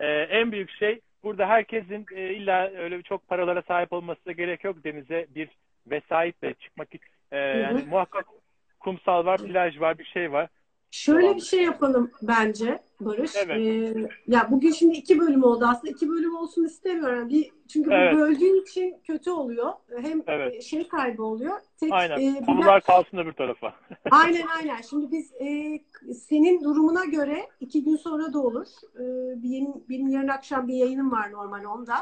[0.00, 4.64] E, en büyük şey burada herkesin e, illa öyle çok paralara sahip olması da gerek
[4.64, 4.84] yok.
[4.84, 5.48] Denize bir
[5.86, 7.10] vesayetle çıkmak için.
[7.32, 8.26] E, yani muhakkak
[8.80, 10.48] kumsal var, plaj var, bir şey var.
[10.90, 13.32] Şöyle bir şey yapalım bence Barış.
[13.36, 13.56] Evet.
[13.58, 15.90] Ee, ya bugün şimdi iki bölüm oldu aslında.
[15.92, 17.28] iki bölüm olsun istemiyorum.
[17.28, 18.14] Bir, çünkü Evet.
[18.16, 19.72] böldüğün için kötü oluyor.
[20.00, 20.62] Hem Evet.
[20.62, 21.58] şey kaybı oluyor.
[21.80, 22.18] Tek, Aynen.
[22.34, 23.74] e, Konular kalsın öbür tarafa.
[24.10, 24.80] Aynen aynen.
[24.90, 25.78] Şimdi biz e,
[26.14, 28.66] senin durumuna göre iki gün sonra da olur.
[28.94, 29.02] E,
[29.42, 31.94] bir yeni, benim yarın akşam bir yayınım var normal onda.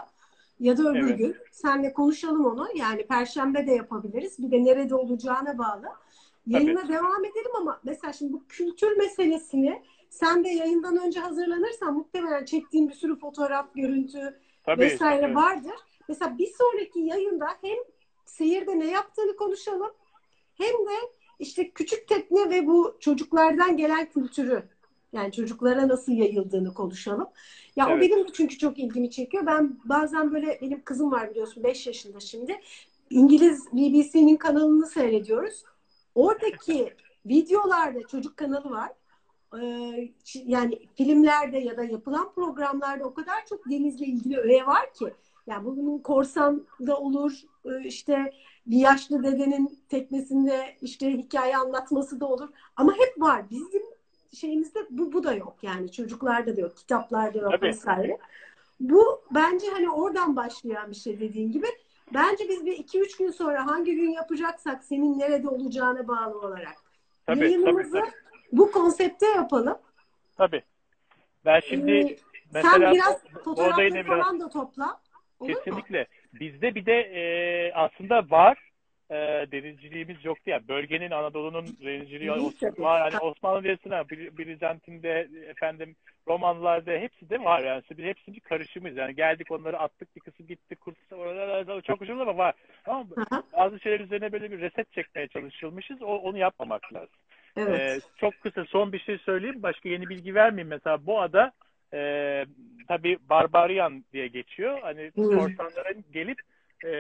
[0.61, 1.19] Ya da öbür Evet.
[1.19, 1.37] gün.
[1.53, 2.69] Senle konuşalım onu.
[2.77, 4.39] Yani perşembe de yapabiliriz.
[4.43, 5.87] Bir de nerede olacağına bağlı.
[6.49, 12.45] Yayına devam edelim ama mesela şimdi bu kültür meselesini sen de yayından önce hazırlanırsan muhtemelen
[12.45, 14.81] çektiğin bir sürü fotoğraf, görüntü Tabii.
[14.81, 15.35] vesaire tabii.
[15.35, 15.75] vardır.
[16.09, 17.79] Mesela bir sonraki yayında hem
[18.25, 19.91] seyirde ne yaptığını konuşalım
[20.55, 24.63] hem de işte küçük tekne ve bu çocuklardan gelen kültürü
[25.13, 27.29] yani çocuklara nasıl yayıldığını konuşalım.
[27.77, 28.03] Ya o Evet.
[28.03, 29.47] benim de çünkü çok ilgimi çekiyor.
[29.47, 32.61] Ben bazen böyle benim kızım var biliyorsun 5 yaşında şimdi.
[33.11, 35.65] İngiliz BBC'nin kanalını seyrediyoruz.
[36.19, 36.95] Oradaki
[37.27, 38.93] videolarda çocuk kanalı var.
[39.61, 45.15] Ee, yani filmlerde ya da yapılan programlarda o kadar çok denizle ilgili öğe var ki.
[45.47, 47.33] Yani bunun korsan da olur,
[47.65, 48.33] e, işte
[48.67, 52.49] bir yaşlı dedenin teknesinde işte hikaye anlatması da olur.
[52.77, 53.51] Ama hep var.
[53.51, 53.83] Bizim
[54.33, 55.57] şeyimizde bu, bu da yok.
[55.63, 57.67] Yani çocuklarda da yok, kitaplarda yok Tabii.
[57.67, 58.19] vesaire.
[58.81, 61.67] Bu bence hani oradan başlayan bir şey dediğin gibi.
[62.15, 66.77] Bence biz bir iki üç gün sonra hangi gün yapacaksak senin nerede olacağına bağlı olarak
[67.27, 68.13] Tabii, yayınımızı tabii, tabii.
[68.53, 69.79] bu konsepte yapalım.
[70.37, 70.63] Tabii.
[71.45, 72.17] Ben şimdi Ee,
[72.55, 75.01] mesela sen biraz fotoğrafları ne biraz- falan da topla.
[75.41, 75.55] Olur mu?
[75.65, 76.07] Kesinlikle.
[76.33, 78.68] Bizde bir de e, aslında var
[79.11, 79.17] e,
[79.53, 80.69] denizciliğimiz yoktu ya.
[80.69, 82.83] Bölgenin Anadolu'nun denizciliği İyi Osman- tabii.
[82.83, 83.11] var.
[83.11, 85.97] Hani Osmanlı Devleti'nde, Bir- Bizantin'de, efendim
[86.29, 87.83] Romanlılarda hepsi de var yani.
[87.91, 88.97] Biz hepsinin bir karışımıyız.
[88.97, 92.55] Yani geldik onları attık bir kısım gitti kurs oralarda çok hoşumuz ama var.
[92.85, 93.25] Tamam mı?
[93.59, 96.03] Bazı şeyler üzerine böyle bir reset çekmeye çalışılmışız.
[96.03, 97.19] O, onu yapmamak lazım.
[97.57, 97.81] Evet.
[97.81, 99.63] Ee, çok kısa son bir şey söyleyeyim.
[99.63, 100.69] Başka yeni bilgi vermeyeyim.
[100.69, 101.53] Mesela bu ada
[101.95, 102.01] e,
[102.89, 104.79] tabii Barbarian diye geçiyor.
[104.83, 106.39] Hani korsanların gelip
[106.85, 106.93] e,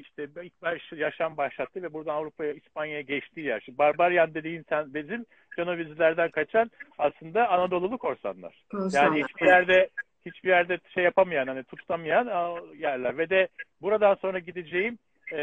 [0.00, 3.60] işte ilk baş, yaşam başlattı ve buradan Avrupa'ya, İspanya'ya geçtiği yer.
[3.60, 8.64] Şimdi Barbarian dediğin sen bizim Cenovizlerden kaçan aslında Anadolu'lu korsanlar.
[8.70, 9.04] Korsanlar.
[9.04, 9.88] Yani hiçbir yerde
[10.26, 13.48] hiçbir yerde şey yapamayan hani tutamayan aa, yerler ve de
[13.82, 14.98] buradan sonra gideceğim
[15.32, 15.38] e,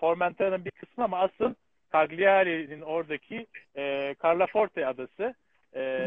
[0.00, 1.54] Formentera'nın bir kısmı ama asıl
[1.92, 5.34] Cagliari'nin oradaki e, Carlaforte adası.
[5.74, 6.06] E,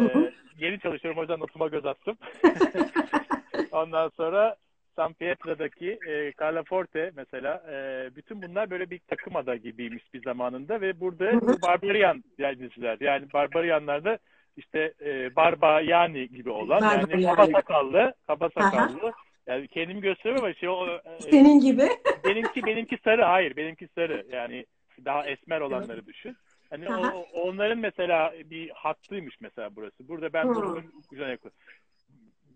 [0.57, 2.17] yeni çalışıyorum o yüzden notuma göz attım.
[3.71, 4.55] Ondan sonra
[4.99, 10.81] San Pietro'daki e, Carlaforte mesela e, bütün bunlar böyle bir takım ada gibiymiş bir zamanında
[10.81, 11.41] ve burada.
[11.61, 14.17] Barbarian denizciler yani Barbarianlar da
[14.57, 17.35] işte e, Barbayani gibi olan yani Barbayani.
[17.35, 19.13] kaba sakallı kaba sakallı
[19.47, 21.89] yani kendimi gösteriyorum ama şey o e, Senin gibi.
[22.25, 24.65] benimki benimki sarı hayır benimki sarı yani
[25.05, 26.37] daha esmer olanları düşün.
[26.69, 27.13] Hani Aha.
[27.15, 30.07] o, onların mesela bir hattıymış mesela burası.
[30.07, 30.55] Burada ben Hı.
[30.55, 31.51] durumun güzel yakın.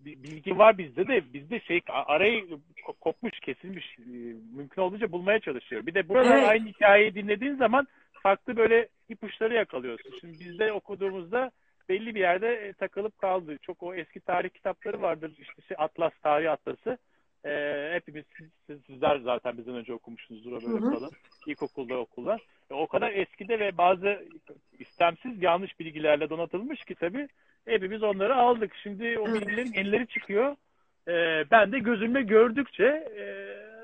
[0.05, 2.43] Bilgi var bizde de bizde şey arayı
[2.87, 4.11] ko- kopmuş kesilmiş e,
[4.55, 5.85] mümkün olduğunca bulmaya çalışıyor.
[5.85, 6.49] Bir de burada Evet.
[6.49, 7.87] aynı hikayeyi dinlediğin zaman
[8.23, 10.13] farklı böyle ipuçları yakalıyorsun.
[10.19, 11.51] Şimdi bizde okuduğumuzda
[11.89, 13.57] belli bir yerde e, takılıp kaldı.
[13.61, 15.31] Çok o eski tarih kitapları vardır.
[15.39, 16.97] İşte şey, Atlas, Tarih Atlası.
[17.45, 21.11] E, hepimiz siz, siz- sizler zaten bizden önce okumuşsunuzdur o böyle falan.
[21.47, 22.37] İlkokulda okulda.
[22.71, 24.25] E, o kadar eskide ve bazı
[24.79, 27.27] istemsiz yanlış bilgilerle donatılmış ki tabii
[27.65, 28.71] hepimiz onları aldık.
[28.83, 30.55] Şimdi o bilgilerin yenileri çıkıyor.
[31.07, 31.13] E,
[31.51, 32.83] ben de gözümle gördükçe
[33.17, 33.25] e,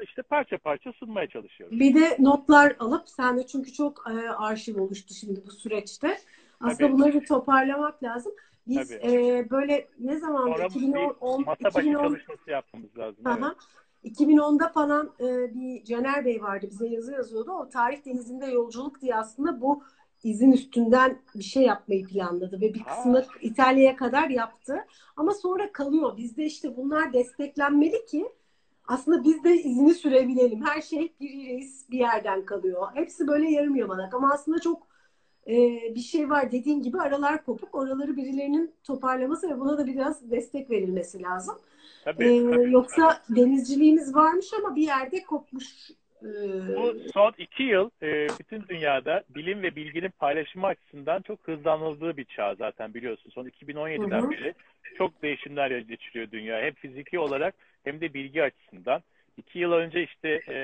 [0.03, 1.79] işte parça parça sunmaya çalışıyorum.
[1.79, 6.17] Bir de notlar alıp sen de çünkü çok e, arşiv oluştu şimdi bu süreçte.
[6.59, 6.93] Aslında Tabii.
[6.93, 8.33] bunları bir toparlamak lazım.
[8.69, 9.13] Biz Tabii.
[9.13, 13.23] e, böyle ne zaman Sonra 2010 bir masa başı 2010 çalışması yapmamız lazım.
[13.27, 13.37] Evet.
[13.37, 13.55] Aha.
[14.03, 17.51] 2010'da falan e, bir Caner Bey vardı bize yazı yazıyordu.
[17.51, 19.83] O tarih denizinde yolculuk diye aslında bu
[20.23, 24.85] izin üstünden bir şey yapmayı planladı ve bir kısmını İtalya'ya kadar yaptı.
[25.15, 26.17] Ama sonra kalıyor.
[26.17, 28.31] Bizde işte bunlar desteklenmeli ki
[28.87, 30.65] aslında biz de izini sürebilelim.
[30.65, 32.87] Her şey bir reis bir yerden kalıyor.
[32.93, 34.88] Hepsi böyle yarım yamalak ama aslında çok
[35.49, 35.55] e,
[35.95, 37.75] bir şey var dediğin gibi aralar kopuk.
[37.75, 41.55] Oraları birilerinin toparlaması ve buna da biraz destek verilmesi lazım.
[42.03, 42.71] Tabii, Ee, tabii.
[42.71, 45.65] yoksa denizciliğimiz varmış ama bir yerde kopmuş.
[46.21, 46.25] Ee,
[46.77, 52.25] Bu son iki yıl e, bütün dünyada bilim ve bilginin paylaşımı açısından çok hızlanıldığı bir
[52.25, 53.29] çağ zaten biliyorsun.
[53.29, 54.31] Son 2017'den Hı hı.
[54.31, 54.53] beri
[54.97, 56.61] çok değişimler geçiriyor dünya.
[56.61, 59.01] Hem fiziki olarak hem de bilgi açısından.
[59.37, 60.57] İki yıl önce işte e,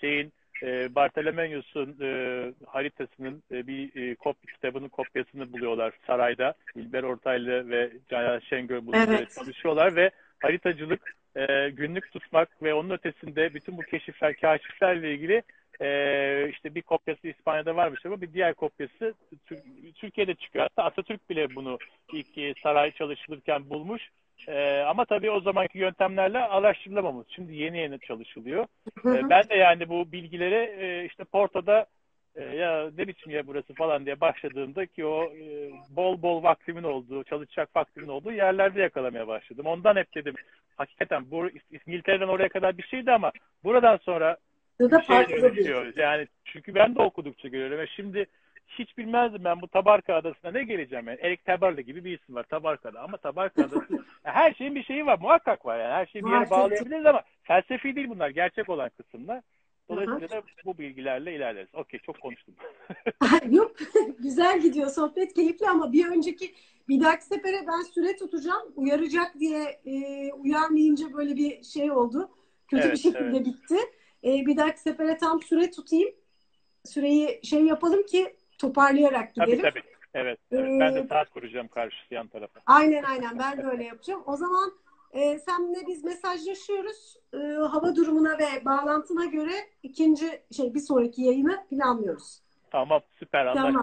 [0.00, 0.32] şeyin
[0.62, 6.54] e, Bartolomeos'un e, haritasının e, bir e, kop kitabının kopyasını buluyorlar sarayda.
[6.76, 9.34] İlber Ortaylı ve Caner Şengör bu Evet.
[9.34, 15.42] çalışıyorlar ve haritacılık, e, günlük tutmak ve onun ötesinde bütün bu keşifler, kaşiflerle ilgili
[15.80, 19.14] e, işte bir kopyası İspanya'da varmış ama bir diğer kopyası
[19.46, 20.62] Tür- Türkiye'de çıkıyor.
[20.64, 21.78] Hatta Atatürk bile bunu
[22.12, 24.02] ilk e, saray çalışılırken bulmuş.
[24.48, 27.26] E, ama tabii o zamanki yöntemlerle araştırılamamış.
[27.30, 28.66] Şimdi yeni yeni çalışılıyor.
[29.06, 31.86] E, ben de yani bu bilgilere e, işte Porto'da
[32.34, 36.82] e, ya ne biçim ya burası falan diye başladığımda ki o e, bol bol vaktimin
[36.82, 39.66] olduğu, çalışacak vaktimin olduğu yerlerde yakalamaya başladım.
[39.66, 40.34] Ondan hep dedim
[40.76, 41.48] hakikaten bu
[41.86, 43.32] İngiltere'den oraya kadar bir şeydi ama
[43.64, 44.36] buradan sonra
[44.80, 45.42] Ya da bir şey farklı bir.
[45.42, 45.92] dönüşüyor.
[45.96, 48.26] Yani çünkü ben de okudukça görüyorum ve şimdi
[48.78, 51.18] hiç bilmezdim ben bu Tabarka Adası'na ne geleceğim yani.
[51.22, 55.18] Erik Tabarlı gibi bir isim var Tabarka'da ama Tabarka Adası her şeyin bir şeyi var
[55.20, 59.42] muhakkak var yani her şeyi bir yere bağlayabiliriz ama felsefi değil bunlar gerçek olan kısımlar.
[59.88, 61.74] Dolayısıyla da bu bilgilerle ilerleriz.
[61.74, 62.54] Okey çok konuştum.
[63.50, 63.72] Yok
[64.18, 66.54] güzel gidiyor sohbet keyifli ama bir önceki
[66.88, 68.72] bir dahaki sefere ben süre tutacağım.
[68.76, 69.92] Uyaracak diye e,
[70.32, 72.30] uyarmayınca böyle bir şey oldu.
[72.68, 73.46] Kötü Evet, bir şekilde evet.
[73.46, 73.76] bitti.
[74.24, 76.10] E, bir dahaki sefere tam süre tutayım.
[76.84, 79.70] Süreyi şey yapalım ki toparlayarak Tabii gidelim.
[79.70, 79.82] tabii.
[80.14, 80.80] Evet, evet.
[80.80, 82.60] Ben de Ee, saat kuracağım karşı yan tarafa.
[82.66, 84.22] Aynen aynen ben de öyle yapacağım.
[84.26, 84.72] O zaman
[85.12, 87.16] e, senle biz mesajlaşıyoruz.
[87.34, 89.52] E, hava durumuna ve bağlantına göre
[89.82, 92.40] ikinci şey bir sonraki yayını planlıyoruz.
[92.70, 93.82] Tamam süper Tamam.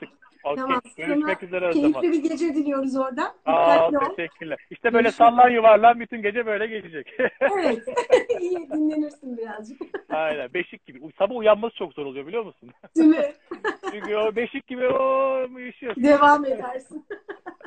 [0.51, 0.63] Okey.
[0.63, 0.81] Tamam.
[0.97, 2.11] Görüşmek Sana üzere o Keyifli zaman.
[2.11, 3.35] bir gece diliyoruz orada.
[3.45, 4.15] Aa, Dikkatli ol.
[4.15, 4.57] teşekkürler.
[4.71, 5.15] İşte böyle Görüşürüz.
[5.17, 7.13] sallan yuvarlan bütün gece böyle geçecek.
[7.39, 7.83] Evet.
[8.41, 9.81] İyi dinlenirsin birazcık.
[10.09, 10.53] Aynen.
[10.53, 10.99] Beşik gibi.
[11.17, 12.69] Sabah uyanması çok zor oluyor biliyor musun?
[12.95, 13.33] Değil mi?
[13.91, 16.03] Çünkü o beşik gibi o yaşıyorsun.
[16.03, 17.05] Devam edersin.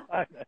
[0.08, 0.44] Aynen.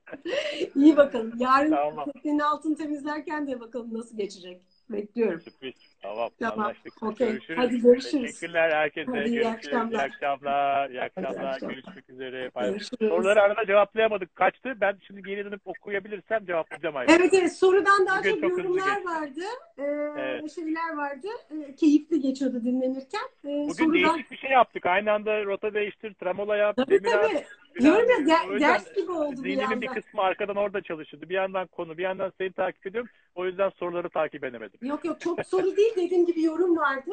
[0.74, 1.32] İyi bakalım.
[1.38, 2.06] Yarın Tamam.
[2.52, 4.60] altını temizlerken de bakalım nasıl geçecek.
[4.90, 5.40] Bekliyorum.
[5.40, 5.74] Sürpriz.
[6.02, 6.30] Tamam.
[6.40, 7.02] Tamam, Anlaştık.
[7.02, 7.28] okey.
[7.28, 7.58] Görüşürüz.
[7.58, 8.26] Hadi görüşürüz.
[8.40, 9.10] Teşekkürler herkese.
[9.10, 9.46] Hadi iyi görüşürüz.
[9.46, 9.98] akşamlar.
[9.98, 10.90] İyi akşamlar.
[10.90, 11.30] İyi akşamlar.
[11.30, 11.74] akşamlar.
[11.74, 12.50] Görüşmek üzere.
[12.60, 13.08] Görüşürüz.
[13.10, 14.36] Soruları arada cevaplayamadık.
[14.36, 14.74] Kaçtı.
[14.80, 17.14] Ben şimdi geri dönüp okuyabilirsem cevaplayacağım ayrıca.
[17.16, 19.04] Evet evet sorudan daha Bugün çok çok yorumlar geçti.
[19.08, 19.40] vardı.
[19.78, 19.82] Ee,
[20.22, 20.54] Evet.
[20.54, 21.26] Şeyler vardı.
[21.50, 23.26] Ee, keyifli geçiyordu dinlenirken.
[23.44, 23.94] Ee, Bugün sorudan...
[23.94, 24.86] değişik bir şey yaptık.
[24.86, 27.44] Aynı anda rota değiştir, tramola yap, Tabii demir tabii.
[27.74, 31.28] Biraz- Diyorum ya ders gibi oldu bir Zihnimin bir kısmı arkadan orada çalışıyordu.
[31.28, 33.10] Bir yandan konu, bir yandan seni takip ediyorum.
[33.34, 34.78] O yüzden soruları takip edemedim.
[34.82, 37.10] Yok yok çok soru değil dediğim gibi yorum vardı.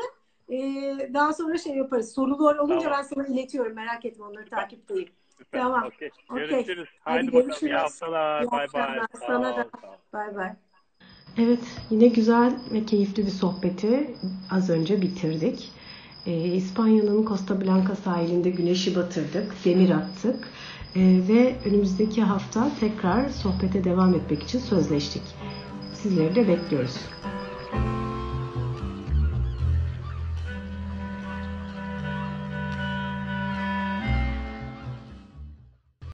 [0.49, 0.55] Ee,
[1.13, 2.13] daha sonra şey yaparız.
[2.13, 2.97] Sorular olunca Tamam.
[2.97, 3.75] ben sana iletiyorum.
[3.75, 5.09] Merak etme onları takipteyim.
[5.37, 5.61] Süper.
[5.61, 5.83] Tamam.
[5.83, 6.09] Okey.
[6.31, 6.47] Okey.
[6.47, 6.89] Görüşürüz.
[6.99, 7.41] Hadi Haydi bakalım.
[7.41, 7.73] İyi görüşürüz.
[7.73, 8.41] haftalar.
[8.41, 8.99] İyi Bay bay.
[9.13, 9.69] Sağ Sana da.
[10.13, 10.49] Bay bay.
[11.37, 14.15] Evet, yine güzel ve keyifli bir sohbeti
[14.51, 15.69] az önce bitirdik.
[16.29, 20.47] Ee, İspanya'nın Costa Blanca sahilinde güneşi batırdık, demir attık
[20.95, 25.21] Ee, ve önümüzdeki hafta tekrar sohbete devam etmek için sözleştik.
[25.93, 26.95] Sizleri de bekliyoruz.